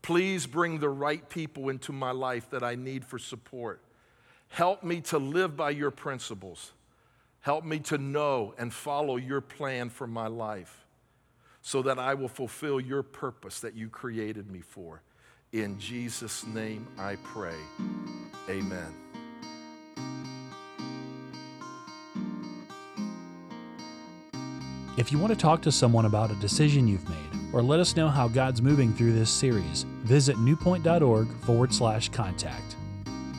Please 0.02 0.46
bring 0.46 0.80
the 0.80 0.88
right 0.88 1.28
people 1.28 1.68
into 1.68 1.92
my 1.92 2.10
life 2.10 2.50
that 2.50 2.62
I 2.62 2.74
need 2.74 3.04
for 3.04 3.18
support. 3.18 3.80
Help 4.48 4.82
me 4.82 5.00
to 5.02 5.18
live 5.18 5.56
by 5.56 5.70
your 5.70 5.90
principles. 5.90 6.72
Help 7.40 7.64
me 7.64 7.78
to 7.78 7.98
know 7.98 8.54
and 8.58 8.72
follow 8.72 9.16
your 9.16 9.40
plan 9.40 9.88
for 9.88 10.06
my 10.06 10.26
life 10.26 10.84
so 11.62 11.82
that 11.82 11.98
I 11.98 12.14
will 12.14 12.28
fulfill 12.28 12.80
your 12.80 13.02
purpose 13.02 13.60
that 13.60 13.74
you 13.74 13.88
created 13.88 14.50
me 14.50 14.60
for. 14.60 15.02
In 15.52 15.78
Jesus' 15.78 16.44
name 16.46 16.86
I 16.98 17.16
pray. 17.16 17.56
Amen. 18.48 19.11
If 25.02 25.10
you 25.10 25.18
want 25.18 25.32
to 25.32 25.36
talk 25.36 25.60
to 25.62 25.72
someone 25.72 26.04
about 26.04 26.30
a 26.30 26.36
decision 26.36 26.86
you've 26.86 27.08
made, 27.08 27.52
or 27.52 27.60
let 27.60 27.80
us 27.80 27.96
know 27.96 28.06
how 28.08 28.28
God's 28.28 28.62
moving 28.62 28.94
through 28.94 29.14
this 29.14 29.30
series, 29.30 29.82
visit 30.04 30.38
newpoint.org 30.38 31.26
forward 31.40 31.74
slash 31.74 32.08
contact. 32.10 32.76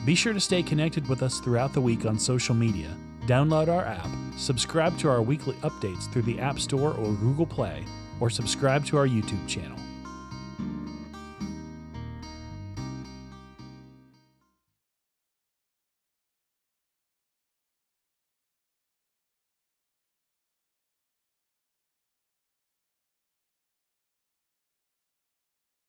Be 0.04 0.14
sure 0.14 0.34
to 0.34 0.40
stay 0.40 0.62
connected 0.62 1.08
with 1.08 1.22
us 1.22 1.40
throughout 1.40 1.72
the 1.72 1.80
week 1.80 2.04
on 2.04 2.18
social 2.18 2.54
media. 2.54 2.94
Download 3.22 3.68
our 3.68 3.82
app, 3.82 4.10
subscribe 4.36 4.98
to 4.98 5.08
our 5.08 5.22
weekly 5.22 5.54
updates 5.62 6.06
through 6.12 6.24
the 6.24 6.38
App 6.38 6.60
Store 6.60 6.90
or 6.90 7.14
Google 7.14 7.46
Play, 7.46 7.82
or 8.20 8.28
subscribe 8.28 8.84
to 8.84 8.98
our 8.98 9.08
YouTube 9.08 9.48
channel. 9.48 9.78